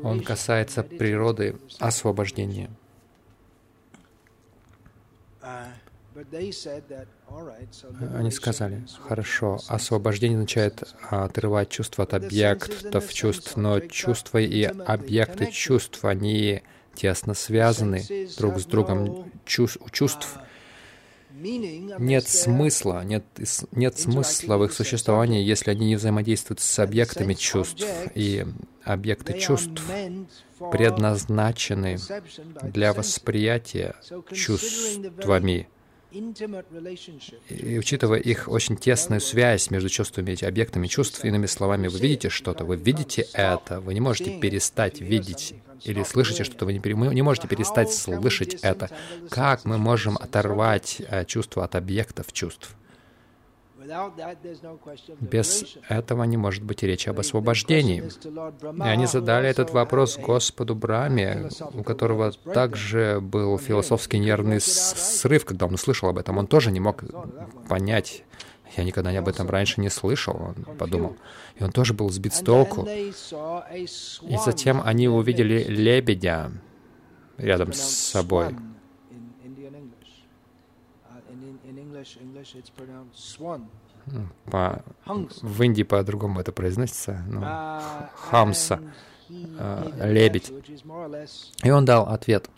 Он 0.03 0.21
касается 0.21 0.83
природы 0.83 1.57
освобождения. 1.79 2.71
Uh, 5.43 5.67
Они 8.15 8.31
сказали, 8.31 8.85
хорошо, 9.01 9.59
освобождение 9.69 10.37
означает 10.37 10.83
отрывать 11.11 11.71
чувства 11.71 12.05
от 12.05 12.15
объектов 12.15 13.13
чувств, 13.13 13.57
но 13.57 13.81
чувства 13.81 14.39
и 14.39 14.63
объекты 14.63 15.51
чувств, 15.51 16.05
они 16.05 16.63
тесно 16.95 17.35
связаны 17.35 18.05
друг 18.39 18.61
с 18.61 18.67
другом. 18.67 19.31
Чувств, 19.45 19.79
у 19.85 19.91
чувств 19.91 20.29
uh, 20.37 20.41
нет 21.99 22.29
смысла, 22.29 23.03
нет, 23.05 23.25
нет 23.73 23.99
смысла 23.99 24.57
в 24.57 24.65
их 24.65 24.73
существовании, 24.73 25.43
если 25.43 25.71
они 25.71 25.87
не 25.87 25.97
взаимодействуют 25.97 26.61
с 26.61 26.79
объектами 26.79 27.35
чувств. 27.35 27.85
И 28.15 28.47
объекты 28.85 29.39
чувств 29.39 29.83
предназначены 30.71 31.99
для 32.63 32.93
восприятия 32.93 33.97
чувствами. 34.33 35.69
И 37.49 37.79
учитывая 37.79 38.19
их 38.19 38.49
очень 38.49 38.77
тесную 38.77 39.21
связь 39.21 39.71
между 39.71 39.89
чувствами 39.89 40.37
и 40.41 40.45
объектами 40.45 40.87
чувств, 40.87 41.25
иными 41.25 41.47
словами, 41.47 41.89
вы 41.89 41.99
видите 41.99 42.29
что-то, 42.29 42.65
вы 42.65 42.77
видите 42.77 43.27
это, 43.33 43.81
вы 43.81 43.95
не 43.95 44.01
можете 44.01 44.39
перестать 44.39 45.01
видеть 45.01 45.55
или 45.83 46.03
слышите 46.03 46.45
что-то, 46.45 46.67
вы 46.67 46.73
не, 46.73 46.81
пере- 46.81 46.95
не 46.95 47.23
можете 47.23 47.49
перестать 47.49 47.93
слышать 47.93 48.55
это. 48.63 48.91
Как 49.31 49.65
мы 49.65 49.79
можем 49.79 50.17
оторвать 50.17 51.03
э, 51.09 51.25
чувства 51.25 51.65
от 51.65 51.75
объектов 51.75 52.33
чувств? 52.33 52.75
Без 55.21 55.77
этого 55.89 56.25
не 56.25 56.37
может 56.37 56.63
быть 56.63 56.83
и 56.83 56.87
речи 56.87 57.09
об 57.09 57.21
освобождении. 57.21 58.03
И 58.03 58.89
они 58.89 59.07
задали 59.07 59.49
этот 59.49 59.71
вопрос 59.71 60.19
Господу 60.19 60.75
Браме, 60.75 61.49
у 61.73 61.83
которого 61.83 62.33
также 62.33 63.21
был 63.21 63.59
философский 63.59 64.19
нервный 64.19 64.61
срыв, 64.61 65.45
когда 65.45 65.67
он 65.67 65.75
услышал 65.75 66.09
об 66.09 66.19
этом. 66.19 66.39
Он 66.39 66.47
тоже 66.47 66.71
не 66.71 66.81
мог 66.81 67.05
понять. 67.69 68.25
Я 68.77 68.85
никогда 68.85 69.17
об 69.17 69.29
этом 69.29 69.49
раньше 69.49 69.81
не 69.81 69.89
слышал, 69.89 70.37
он 70.37 70.77
подумал. 70.77 71.17
И 71.57 71.63
он 71.63 71.71
тоже 71.71 71.95
был 71.95 72.11
сбит 72.11 72.35
с 72.35 72.41
толку. 72.41 72.87
И 72.87 74.37
затем 74.45 74.83
они 74.85 75.09
увидели 75.09 75.65
лебедя 75.65 76.51
рядом 77.37 77.73
с 77.73 77.81
собой. 77.81 78.57
По, 84.51 84.83
в 85.07 85.63
Индии 85.63 85.83
по-другому 85.83 86.41
это 86.41 86.53
произносится. 86.53 87.25
Ну, 87.27 87.41
хамса, 88.15 88.81
э, 89.31 90.13
лебедь. 90.13 90.53
И 91.63 91.71
он 91.71 91.85
дал 91.85 92.07
ответ. 92.09 92.51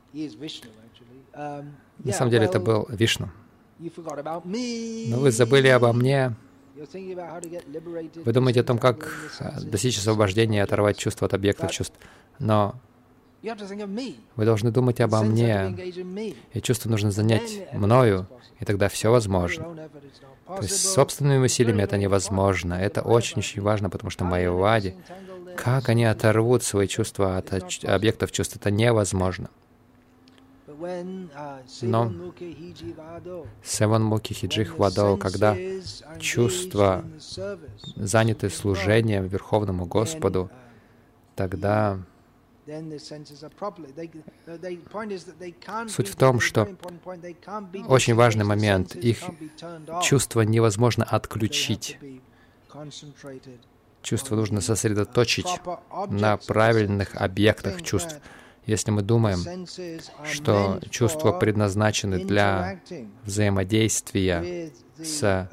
На 1.33 2.13
самом 2.13 2.31
деле 2.31 2.47
это 2.47 2.59
был 2.59 2.87
Вишну. 2.89 3.31
Но 3.79 5.19
вы 5.21 5.31
забыли 5.31 5.69
обо 5.69 5.93
мне. 5.93 6.35
Вы 8.25 8.33
думаете 8.33 8.61
о 8.61 8.65
том, 8.65 8.79
как 8.79 9.09
достичь 9.63 9.99
освобождения 9.99 10.59
и 10.59 10.61
оторвать 10.61 10.99
чувство 10.99 11.27
от 11.27 11.35
объектов 11.35 11.71
чувств. 11.71 11.95
Но 12.39 12.75
вы 14.37 14.45
должны 14.45 14.71
думать 14.71 15.01
обо 15.01 15.23
мне, 15.23 15.75
и 16.53 16.61
чувство 16.61 16.91
нужно 16.91 17.11
занять 17.11 17.73
мною, 17.73 18.27
и 18.61 18.65
тогда 18.65 18.89
все 18.89 19.11
возможно. 19.11 19.89
То 20.47 20.63
есть 20.63 20.93
собственными 20.93 21.45
усилиями 21.45 21.83
это 21.83 21.99
невозможно. 21.99 22.75
Это 22.75 23.03
очень-очень 23.03 23.61
важно, 23.63 23.91
потому 23.91 24.11
что 24.11 24.25
майявади, 24.25 24.95
как 25.57 25.89
они 25.89 26.05
оторвут 26.05 26.63
свои 26.63 26.87
чувства 26.87 27.37
от 27.37 27.53
объектов 27.85 28.31
чувств, 28.31 28.57
это 28.57 28.71
невозможно. 28.71 29.51
Но 31.83 32.13
Севан 33.65 34.05
Муки 34.05 34.35
Хиджих 34.35 34.79
Вадо, 34.79 35.17
когда 35.17 35.57
чувства 36.19 37.05
заняты 37.97 38.51
служением 38.51 39.27
Верховному 39.27 39.87
Господу, 39.87 40.51
тогда 41.35 41.99
Суть 45.89 46.09
в 46.09 46.17
том, 46.17 46.41
что 46.41 46.69
очень 47.89 48.15
важный 48.15 48.45
момент, 48.45 48.97
их 48.97 49.19
чувство 50.03 50.41
невозможно 50.41 51.05
отключить. 51.05 51.99
Чувство 54.03 54.37
нужно 54.37 54.61
сосредоточить 54.61 55.61
на 56.09 56.37
правильных 56.37 57.15
объектах 57.15 57.83
чувств. 57.83 58.21
Если 58.67 58.91
мы 58.91 59.03
думаем, 59.03 59.67
что 60.25 60.81
чувства 60.91 61.33
предназначены 61.33 62.25
для 62.25 62.81
взаимодействия 63.25 64.73
с 64.99 65.49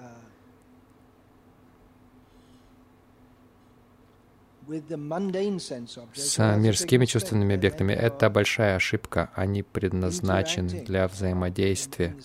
с 6.14 6.58
мирскими 6.58 7.06
чувственными 7.06 7.56
объектами. 7.56 7.94
Это 7.94 8.30
большая 8.30 8.76
ошибка. 8.76 9.30
Они 9.36 9.64
предназначены 9.64 10.84
для 10.84 11.08
взаимодействия. 11.08 12.16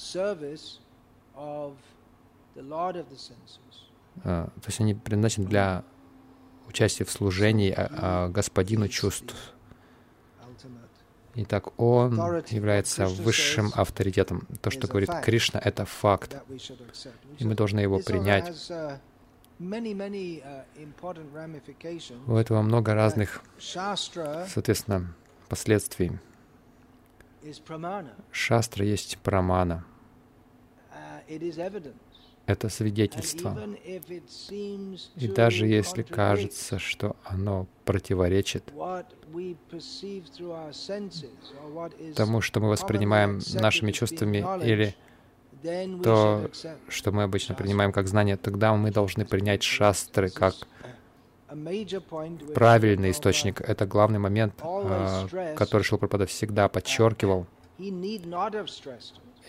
А, 4.24 4.47
то 4.47 4.66
есть 4.66 4.80
они 4.80 4.95
предназначены 4.95 5.47
для 5.47 5.84
участия 6.66 7.05
в 7.05 7.11
служении 7.11 7.72
а, 7.72 7.89
а, 7.91 8.28
господину 8.28 8.89
чувств. 8.89 9.34
Итак, 11.41 11.78
он 11.78 12.16
является 12.49 13.07
высшим 13.07 13.70
авторитетом. 13.74 14.49
То, 14.61 14.70
что 14.70 14.89
говорит 14.89 15.11
Кришна, 15.22 15.61
это 15.62 15.84
факт. 15.84 16.36
И 17.39 17.45
мы 17.45 17.55
должны 17.55 17.78
его 17.80 18.01
принять. 18.01 18.70
Uh, 19.61 20.64
У 22.28 22.36
этого 22.36 22.62
много 22.62 22.94
разных, 22.94 23.42
соответственно, 23.59 25.12
последствий. 25.48 26.12
Шастра 28.30 28.84
есть 28.84 29.18
прамана. 29.18 29.84
Uh, 30.92 31.92
Это 32.46 32.68
свидетельство. 32.68 33.59
И 35.16 35.28
даже 35.28 35.66
если 35.66 36.02
кажется, 36.02 36.78
что 36.78 37.16
оно 37.24 37.66
противоречит 37.84 38.64
тому, 42.14 42.40
что 42.40 42.61
мы 42.61 42.68
воспринимаем 42.68 43.40
нашими 43.54 43.90
чувствами 43.90 44.38
или 44.64 44.94
то, 46.02 46.50
что 46.88 47.12
мы 47.12 47.22
обычно 47.24 47.54
принимаем 47.54 47.92
как 47.92 48.09
знание, 48.09 48.36
тогда 48.36 48.74
мы 48.74 48.90
должны 48.90 49.24
принять 49.24 49.62
шастры 49.62 50.30
как 50.30 50.54
правильный 52.54 53.11
источник. 53.11 53.61
Это 53.61 53.86
главный 53.86 54.18
момент, 54.18 54.54
а, 54.62 55.26
который 55.56 55.82
Шилпрапада 55.82 56.26
всегда 56.26 56.68
подчеркивал. 56.68 57.46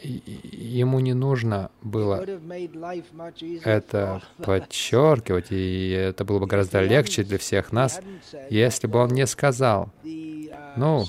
Ему 0.02 1.00
не 1.00 1.14
нужно 1.14 1.72
было 1.82 2.26
это 3.66 4.22
подчеркивать, 4.38 5.48
и 5.52 5.90
это 5.90 6.24
было 6.24 6.40
бы 6.40 6.48
гораздо 6.48 6.82
легче 6.82 7.24
для 7.24 7.38
всех 7.38 7.74
нас, 7.74 8.00
если 8.50 8.88
бы 8.88 9.00
он 9.00 9.10
не 9.10 9.28
сказал, 9.28 9.90
ну, 10.78 11.04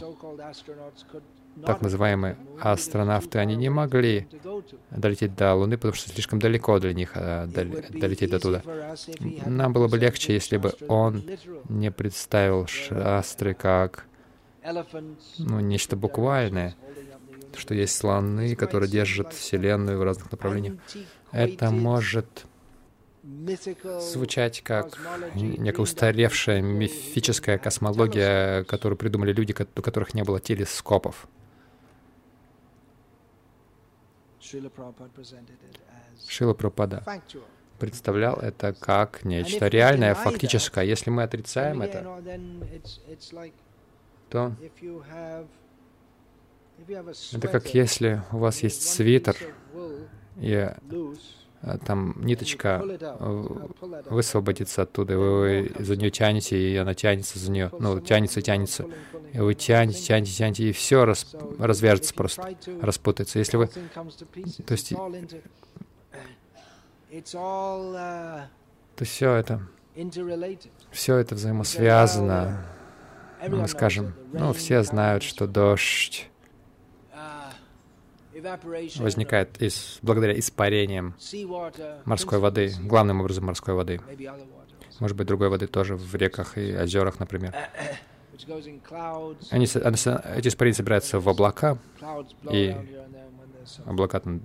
так 1.64 1.80
называемые 1.82 2.36
астронавты, 2.60 3.38
они 3.38 3.56
не 3.56 3.68
могли 3.68 4.28
долететь 4.90 5.34
до 5.34 5.54
Луны, 5.54 5.76
потому 5.76 5.94
что 5.94 6.10
слишком 6.10 6.38
далеко 6.38 6.78
для 6.78 6.92
них 6.94 7.12
а, 7.14 7.46
долететь 7.46 8.30
до 8.30 8.38
туда. 8.38 8.62
Нам 9.46 9.72
было 9.72 9.88
бы 9.88 9.98
легче, 9.98 10.34
если 10.34 10.56
бы 10.56 10.74
он 10.88 11.24
не 11.68 11.90
представил 11.90 12.66
шастры 12.66 13.54
как 13.54 14.06
ну, 15.38 15.60
нечто 15.60 15.96
буквальное, 15.96 16.76
что 17.56 17.74
есть 17.74 17.96
слоны, 17.96 18.54
которые 18.54 18.90
держат 18.90 19.32
Вселенную 19.32 19.98
в 19.98 20.02
разных 20.02 20.30
направлениях. 20.30 20.74
Это 21.32 21.70
может 21.70 22.46
звучать 23.22 24.62
как 24.62 24.98
некая 25.34 25.82
устаревшая 25.82 26.62
мифическая 26.62 27.58
космология, 27.58 28.64
которую 28.64 28.96
придумали 28.96 29.32
люди, 29.32 29.54
у 29.76 29.82
которых 29.82 30.14
не 30.14 30.24
было 30.24 30.40
телескопов. 30.40 31.28
Шила 36.28 36.54
Прабхупада 36.54 37.02
представлял 37.78 38.36
это 38.36 38.72
как 38.72 39.24
нечто 39.24 39.68
реальное, 39.68 40.14
фактическое. 40.14 40.84
Если 40.84 41.10
мы 41.10 41.22
отрицаем 41.22 41.82
это, 41.82 42.22
то 44.28 44.52
это 47.32 47.48
как 47.48 47.74
если 47.74 48.22
у 48.32 48.38
вас 48.38 48.62
есть 48.62 48.82
свитер, 48.82 49.36
и 50.36 50.70
там 51.84 52.14
ниточка 52.24 52.82
высвободится 54.08 54.82
оттуда, 54.82 55.18
вы 55.18 55.70
за 55.78 55.96
нее 55.96 56.10
тянете, 56.10 56.56
и 56.56 56.76
она 56.76 56.94
тянется 56.94 57.38
за 57.38 57.50
нее, 57.50 57.70
ну, 57.78 58.00
тянется, 58.00 58.40
тянется, 58.40 58.86
и 59.32 59.38
вы 59.38 59.54
тянете, 59.54 60.00
тянете, 60.00 60.32
тянете, 60.32 60.68
и 60.70 60.72
все 60.72 61.04
раз, 61.04 61.34
развяжется 61.58 62.14
просто, 62.14 62.56
распутается. 62.80 63.38
Если 63.38 63.56
вы, 63.58 63.66
то 63.66 64.72
есть, 64.72 64.94
то 68.96 69.04
все 69.04 69.34
это, 69.34 69.60
все 70.90 71.16
это 71.16 71.34
взаимосвязано. 71.34 72.64
Мы 73.48 73.68
скажем, 73.68 74.14
ну, 74.32 74.52
все 74.52 74.82
знают, 74.82 75.22
что 75.22 75.46
дождь 75.46 76.30
возникает 78.96 79.60
из, 79.62 79.98
благодаря 80.02 80.38
испарениям 80.38 81.14
морской 82.04 82.38
воды, 82.38 82.72
главным 82.82 83.20
образом 83.20 83.46
морской 83.46 83.74
воды. 83.74 84.00
Может 84.98 85.16
быть, 85.16 85.26
другой 85.26 85.48
воды 85.48 85.66
тоже 85.66 85.96
в 85.96 86.14
реках 86.14 86.58
и 86.58 86.76
озерах, 86.76 87.18
например. 87.20 87.54
Они, 89.50 89.64
эти 89.64 90.48
испарения 90.48 90.74
собираются 90.74 91.20
в 91.20 91.28
облака, 91.28 91.78
и 92.50 92.76
облака 93.84 94.20
там 94.20 94.40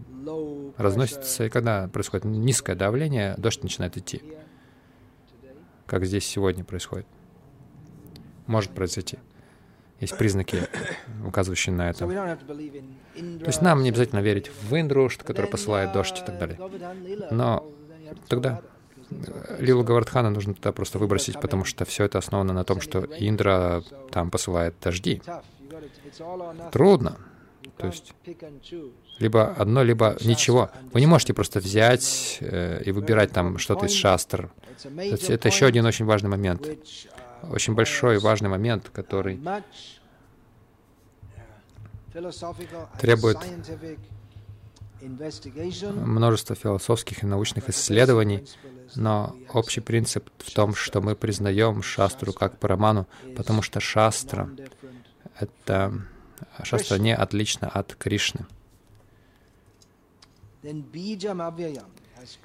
разносятся, 0.77 1.45
и 1.45 1.49
когда 1.49 1.87
происходит 1.87 2.25
низкое 2.25 2.75
давление, 2.75 3.35
дождь 3.37 3.63
начинает 3.63 3.97
идти, 3.97 4.21
как 5.85 6.05
здесь 6.05 6.25
сегодня 6.25 6.63
происходит. 6.63 7.07
Может 8.47 8.71
произойти. 8.71 9.17
Есть 9.99 10.17
признаки, 10.17 10.67
указывающие 11.25 11.73
на 11.73 11.89
это. 11.89 12.05
То 12.05 13.45
есть 13.45 13.61
нам 13.61 13.81
не 13.81 13.89
обязательно 13.89 14.19
верить 14.19 14.49
в 14.49 14.79
Индру, 14.79 15.09
который 15.23 15.49
посылает 15.49 15.93
дождь 15.93 16.19
и 16.21 16.25
так 16.25 16.37
далее. 16.37 16.59
Но 17.31 17.65
тогда 18.27 18.61
Лилу 19.59 19.83
Гавардхана 19.83 20.29
нужно 20.29 20.53
туда 20.53 20.71
просто 20.71 20.99
выбросить, 20.99 21.39
потому 21.39 21.63
что 21.63 21.85
все 21.85 22.05
это 22.05 22.17
основано 22.17 22.53
на 22.53 22.63
том, 22.63 22.81
что 22.81 23.05
Индра 23.19 23.83
там 24.11 24.31
посылает 24.31 24.75
дожди. 24.81 25.21
Трудно. 26.71 27.17
То 27.77 27.87
есть 27.87 28.13
либо 29.19 29.53
одно, 29.53 29.83
либо 29.83 30.17
ничего. 30.23 30.69
Вы 30.93 31.01
не 31.01 31.07
можете 31.07 31.33
просто 31.33 31.59
взять 31.59 32.37
э, 32.41 32.83
и 32.83 32.91
выбирать 32.91 33.31
там 33.31 33.57
что-то 33.57 33.85
из 33.85 33.93
шастр. 33.93 34.49
Это 34.83 35.47
еще 35.47 35.65
один 35.65 35.85
очень 35.85 36.05
важный 36.05 36.29
момент. 36.29 36.67
Очень 37.51 37.75
большой 37.75 38.19
важный 38.19 38.49
момент, 38.49 38.89
который 38.89 39.39
требует 42.99 43.37
множество 45.01 46.55
философских 46.55 47.23
и 47.23 47.25
научных 47.25 47.69
исследований, 47.69 48.47
но 48.95 49.35
общий 49.53 49.81
принцип 49.81 50.29
в 50.37 50.51
том, 50.51 50.73
что 50.73 51.01
мы 51.01 51.15
признаем 51.15 51.83
шастру 51.83 52.33
как 52.33 52.57
параману, 52.59 53.07
потому 53.35 53.61
что 53.61 53.79
шастра— 53.79 54.49
это 55.39 55.93
шастра 56.63 56.97
не 56.97 57.15
отлично 57.15 57.67
от 57.67 57.95
Кришны. 57.95 58.45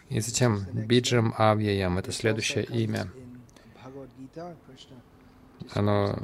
И 0.09 0.20
затем 0.20 0.66
Биджам 0.72 1.34
Авьяям— 1.38 1.98
это 1.98 2.12
следующее 2.12 2.64
имя. 2.64 3.11
Оно, 5.74 6.18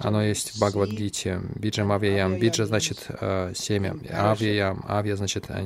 оно 0.00 0.22
есть 0.22 0.54
в 0.54 0.60
Бхагавадгите. 0.60 1.40
Биджам 1.54 1.92
Авьяям. 1.92 2.38
Биджа 2.38 2.64
значит 2.64 3.06
э, 3.08 3.52
семя. 3.54 3.96
Авьяям. 4.10 4.84
Авья 4.88 5.16
значит 5.16 5.46
э, 5.48 5.62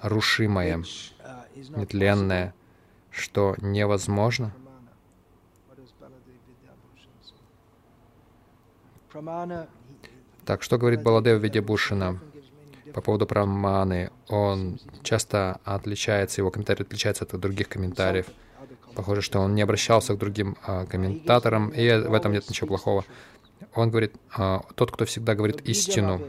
нерушимое, 0.00 0.82
нетленное, 1.54 2.54
что 3.10 3.54
невозможно. 3.58 4.52
Так, 10.46 10.62
что 10.62 10.78
говорит 10.78 11.02
Баладев 11.02 11.40
Видябушина 11.40 12.18
по 12.94 13.00
поводу 13.02 13.26
праманы? 13.26 14.10
Он 14.28 14.80
часто 15.02 15.60
отличается, 15.64 16.40
его 16.40 16.50
комментарий 16.50 16.84
отличается 16.84 17.24
от 17.24 17.38
других 17.38 17.68
комментариев. 17.68 18.26
Похоже, 18.94 19.22
что 19.22 19.40
он 19.40 19.54
не 19.54 19.62
обращался 19.62 20.14
к 20.14 20.18
другим 20.18 20.56
а, 20.64 20.86
комментаторам, 20.86 21.70
и 21.70 21.88
в 21.88 22.12
этом 22.14 22.32
нет 22.32 22.48
ничего 22.48 22.68
плохого. 22.68 23.04
Он 23.74 23.90
говорит, 23.90 24.14
а, 24.36 24.62
тот, 24.74 24.90
кто 24.90 25.04
всегда 25.04 25.34
говорит 25.34 25.60
истину. 25.62 26.20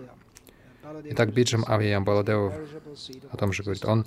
Итак, 1.06 1.34
Биджам 1.34 1.66
Авиям 1.68 2.06
Баладев 2.06 2.54
о 3.32 3.38
том 3.38 3.52
же 3.52 3.64
говорит, 3.64 3.84
он 3.86 4.06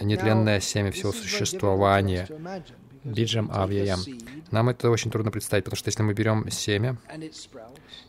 нетленное 0.00 0.60
семя 0.60 0.92
всего 0.92 1.12
существования. 1.12 2.28
Биджам 3.04 3.50
Авьяям. 3.52 4.00
Нам 4.50 4.68
это 4.68 4.90
очень 4.90 5.10
трудно 5.10 5.30
представить, 5.30 5.64
потому 5.64 5.76
что 5.76 5.88
если 5.88 6.02
мы 6.02 6.14
берем 6.14 6.50
семя, 6.50 6.96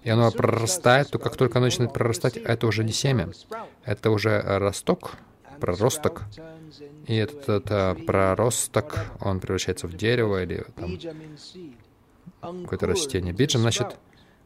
и 0.04 0.10
оно 0.10 0.32
прорастает, 0.32 1.10
то 1.10 1.20
как 1.20 1.36
только 1.36 1.60
оно 1.60 1.68
начинает 1.68 1.94
прорастать, 1.94 2.38
это 2.38 2.68
уже 2.68 2.84
не 2.84 2.92
семя, 2.92 3.30
это 3.86 4.12
уже 4.12 4.42
росток, 4.42 5.18
проросток. 5.60 6.24
И 7.08 7.16
этот, 7.16 7.50
этот 7.50 8.06
проросток, 8.06 9.00
он 9.20 9.40
превращается 9.40 9.88
в 9.88 9.96
дерево 9.96 10.44
или 10.44 10.66
там, 10.76 12.64
какое-то 12.64 12.88
растение. 12.88 13.34
Биджам 13.34 13.62
значит 13.62 13.98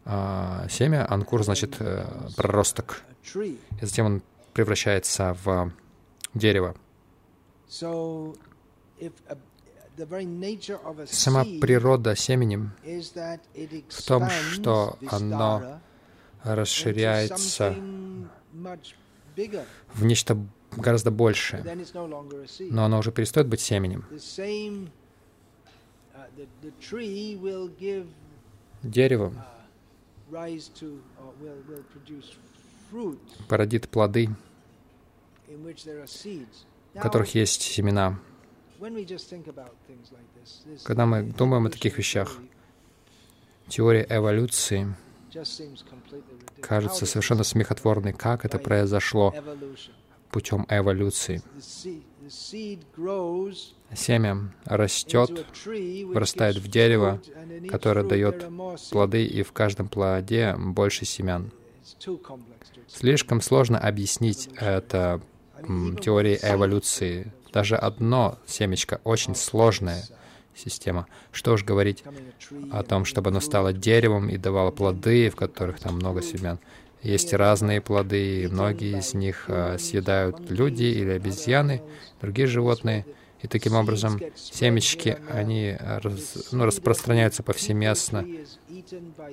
а, 0.06 0.68
семя, 0.70 1.06
анкур 1.10 1.44
значит 1.44 1.76
э, 1.80 2.06
проросток. 2.36 3.04
И 3.36 3.58
затем 3.82 4.06
он 4.06 4.22
превращается 4.54 5.38
в 5.44 5.72
дерево. 6.34 6.76
Сама 11.06 11.44
природа 11.62 12.16
семени 12.16 12.70
в 13.90 14.02
том, 14.06 14.30
что 14.30 14.98
оно 15.10 15.80
расширяется 16.44 17.76
в 19.94 20.04
нечто 20.04 20.38
гораздо 20.78 21.12
большее, 21.12 21.64
но 22.60 22.86
оно 22.86 23.00
уже 23.00 23.12
перестает 23.12 23.48
быть 23.48 23.62
семенем. 23.62 24.06
Дерево 28.84 29.34
породит 33.48 33.90
плоды, 33.90 34.30
в 35.48 37.00
которых 37.00 37.36
есть 37.36 37.62
семена. 37.62 38.20
Когда 40.84 41.06
мы 41.06 41.24
думаем 41.24 41.66
о 41.68 41.70
таких 41.70 41.98
вещах, 41.98 42.38
теория 43.70 44.06
эволюции 44.10 44.94
кажется 46.62 47.06
совершенно 47.06 47.44
смехотворной. 47.44 48.14
Как 48.14 48.46
это 48.46 48.60
произошло 48.60 49.34
путем 50.34 50.66
эволюции? 50.68 51.42
Семя 53.96 54.52
растет, 54.66 55.46
вырастает 55.66 56.58
в 56.58 56.68
дерево, 56.68 57.22
которое 57.70 58.04
дает 58.04 58.48
плоды, 58.90 59.26
и 59.26 59.44
в 59.44 59.52
каждом 59.52 59.88
плоде 59.88 60.56
больше 60.58 61.06
семян. 61.06 61.52
Слишком 62.88 63.42
сложно 63.42 63.78
объяснить 63.78 64.50
это 64.58 65.22
теорией 66.02 66.40
эволюции. 66.42 67.32
Даже 67.54 67.76
одно 67.76 68.40
семечко 68.48 69.00
очень 69.04 69.36
сложная 69.36 70.04
система. 70.56 71.08
Что 71.32 71.54
уж 71.54 71.64
говорить 71.64 72.04
о 72.72 72.84
том, 72.84 73.06
чтобы 73.06 73.30
оно 73.30 73.40
стало 73.40 73.74
деревом 73.74 74.30
и 74.30 74.38
давало 74.38 74.72
плоды, 74.72 75.30
в 75.30 75.36
которых 75.36 75.80
там 75.80 75.96
много 75.96 76.22
семян. 76.22 76.60
Есть 77.04 77.34
разные 77.34 77.82
плоды, 77.82 78.44
и 78.44 78.48
многие 78.48 79.00
из 79.00 79.14
них 79.14 79.46
э, 79.48 79.78
съедают 79.78 80.50
люди 80.50 80.86
или 80.86 81.12
обезьяны, 81.12 81.82
другие 82.22 82.48
животные. 82.48 83.06
И 83.42 83.48
таким 83.48 83.76
образом 83.76 84.22
семечки, 84.36 85.18
они 85.30 85.76
раз, 85.80 86.48
ну, 86.54 86.66
распространяются 86.66 87.44
повсеместно. 87.44 88.26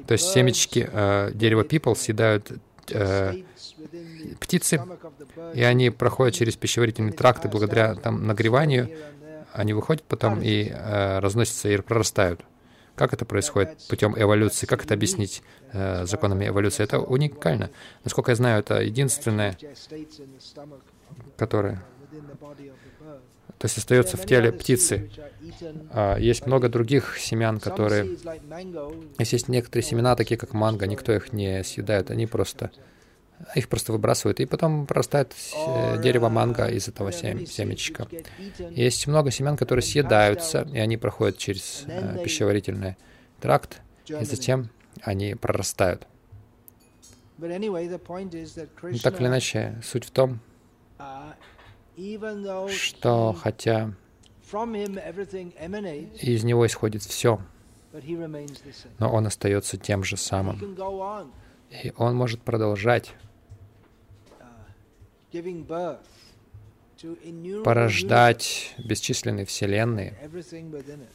То 0.08 0.12
есть 0.12 0.32
семечки 0.32 0.88
э, 0.92 1.30
дерева 1.32 1.62
пипл 1.62 1.94
съедают 1.94 2.50
э, 2.90 3.34
птицы, 4.40 4.82
и 5.54 5.62
они 5.62 5.90
проходят 5.90 6.34
через 6.34 6.56
пищеварительный 6.56 7.12
тракт, 7.12 7.44
и 7.44 7.48
благодаря 7.48 7.94
там, 7.94 8.26
нагреванию 8.26 8.90
они 9.52 9.74
выходят 9.74 10.02
потом 10.02 10.40
и 10.42 10.68
э, 10.68 11.18
разносятся 11.20 11.68
и 11.68 11.76
прорастают. 11.76 12.40
Как 13.00 13.14
это 13.14 13.24
происходит 13.24 13.78
путем 13.88 14.14
эволюции? 14.14 14.66
Как 14.66 14.84
это 14.84 14.92
объяснить 14.92 15.42
э, 15.72 16.04
законами 16.04 16.48
эволюции? 16.48 16.82
Это 16.82 16.98
уникально. 16.98 17.70
Насколько 18.04 18.32
я 18.32 18.36
знаю, 18.36 18.60
это 18.60 18.82
единственное, 18.82 19.56
которое 21.38 21.82
то 23.56 23.64
есть 23.64 23.78
остается 23.78 24.18
в 24.18 24.26
теле 24.26 24.52
птицы. 24.52 25.10
А, 25.90 26.18
есть 26.18 26.44
много 26.44 26.68
других 26.68 27.16
семян, 27.18 27.58
которые... 27.58 28.18
Если 29.18 29.36
есть 29.36 29.48
некоторые 29.48 29.82
семена, 29.82 30.14
такие 30.14 30.36
как 30.36 30.52
манго, 30.52 30.86
никто 30.86 31.10
их 31.14 31.32
не 31.32 31.64
съедает, 31.64 32.10
они 32.10 32.26
просто 32.26 32.70
их 33.54 33.68
просто 33.68 33.92
выбрасывают, 33.92 34.40
и 34.40 34.46
потом 34.46 34.86
прорастает 34.86 35.34
дерево 36.02 36.28
манго 36.28 36.66
из 36.66 36.88
этого 36.88 37.12
сем 37.12 37.46
семечка. 37.46 38.06
Есть 38.70 39.06
много 39.06 39.30
семян, 39.30 39.56
которые 39.56 39.82
съедаются, 39.82 40.68
и 40.72 40.78
они 40.78 40.96
проходят 40.96 41.38
через 41.38 41.84
э, 41.86 42.22
пищеварительный 42.22 42.96
тракт, 43.40 43.80
и 44.06 44.24
затем 44.24 44.70
они 45.02 45.34
прорастают. 45.34 46.06
Но 47.38 47.48
ну, 47.48 48.98
так 49.02 49.20
или 49.20 49.28
иначе, 49.28 49.80
суть 49.82 50.04
в 50.04 50.10
том, 50.10 50.40
что 52.68 53.32
хотя 53.40 53.94
из 56.22 56.44
него 56.44 56.66
исходит 56.66 57.02
все, 57.02 57.40
но 58.98 59.12
он 59.12 59.26
остается 59.26 59.76
тем 59.78 60.04
же 60.04 60.16
самым. 60.16 60.76
И 61.70 61.92
он 61.96 62.16
может 62.16 62.42
продолжать 62.42 63.14
порождать 67.64 68.74
бесчисленные 68.78 69.46
вселенные, 69.46 70.14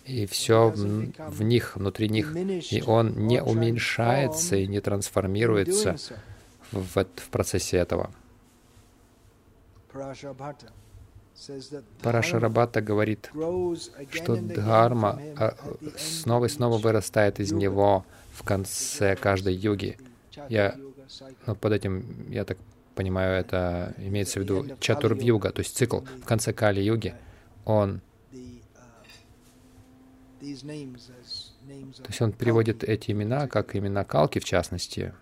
и 0.05 0.25
все 0.25 0.69
в, 0.69 1.43
них, 1.43 1.75
внутри 1.75 2.09
них, 2.09 2.35
и 2.71 2.83
он 2.85 3.27
не 3.27 3.41
уменьшается 3.41 4.55
и 4.55 4.67
не 4.67 4.81
трансформируется 4.81 5.95
в, 6.71 7.05
в 7.05 7.29
процессе 7.29 7.77
этого. 7.77 8.11
Парашарабхата 12.01 12.81
говорит, 12.81 13.29
что 14.11 14.35
дхарма 14.37 15.19
а, 15.37 15.55
снова 15.97 16.45
и 16.45 16.49
снова 16.49 16.77
вырастает 16.77 17.39
из 17.39 17.51
него 17.51 18.05
в 18.31 18.43
конце 18.43 19.15
каждой 19.15 19.53
юги. 19.53 19.97
Я 20.49 20.75
ну, 21.45 21.55
под 21.55 21.73
этим, 21.73 22.05
я 22.29 22.45
так 22.45 22.57
понимаю, 22.95 23.39
это 23.39 23.93
имеется 23.97 24.39
в 24.39 24.43
виду 24.43 24.77
чатурвьюга, 24.79 25.51
то 25.51 25.59
есть 25.59 25.75
цикл 25.75 25.99
в 25.99 26.25
конце 26.25 26.53
Кали-юги, 26.53 27.15
он 27.65 28.01
то 30.39 32.09
есть 32.09 32.21
он 32.21 32.31
приводит 32.31 32.83
эти 32.83 33.11
имена 33.11 33.47
как 33.47 33.75
имена 33.75 34.03
Калки, 34.03 34.39
в 34.39 34.45
частности. 34.45 35.13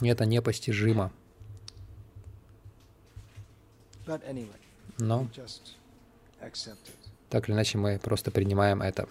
И 0.00 0.08
это 0.08 0.26
непостижимо. 0.26 1.12
Но 4.98 5.28
так 7.30 7.48
или 7.48 7.54
иначе 7.56 7.78
мы 7.78 7.98
просто 7.98 8.30
принимаем 8.30 8.82
это. 8.82 9.08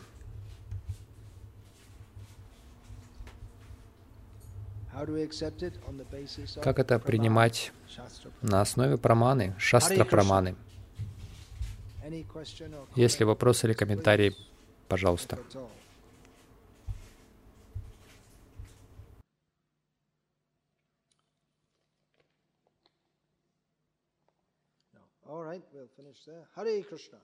Как 6.61 6.79
это 6.79 6.99
принимать 6.99 7.71
на 8.41 8.61
основе 8.61 8.97
праманы, 8.97 9.55
шастра 9.57 10.05
праманы? 10.05 10.55
Если 12.95 13.23
вопросы 13.23 13.67
или 13.67 13.73
комментарии, 13.73 14.35
пожалуйста. 14.87 15.39
All 25.25 25.41
right, 25.41 25.63
we'll 25.73 25.87
finish 25.97 26.23
there. 26.27 26.45
Hare 26.55 26.83
Krishna. 26.83 27.17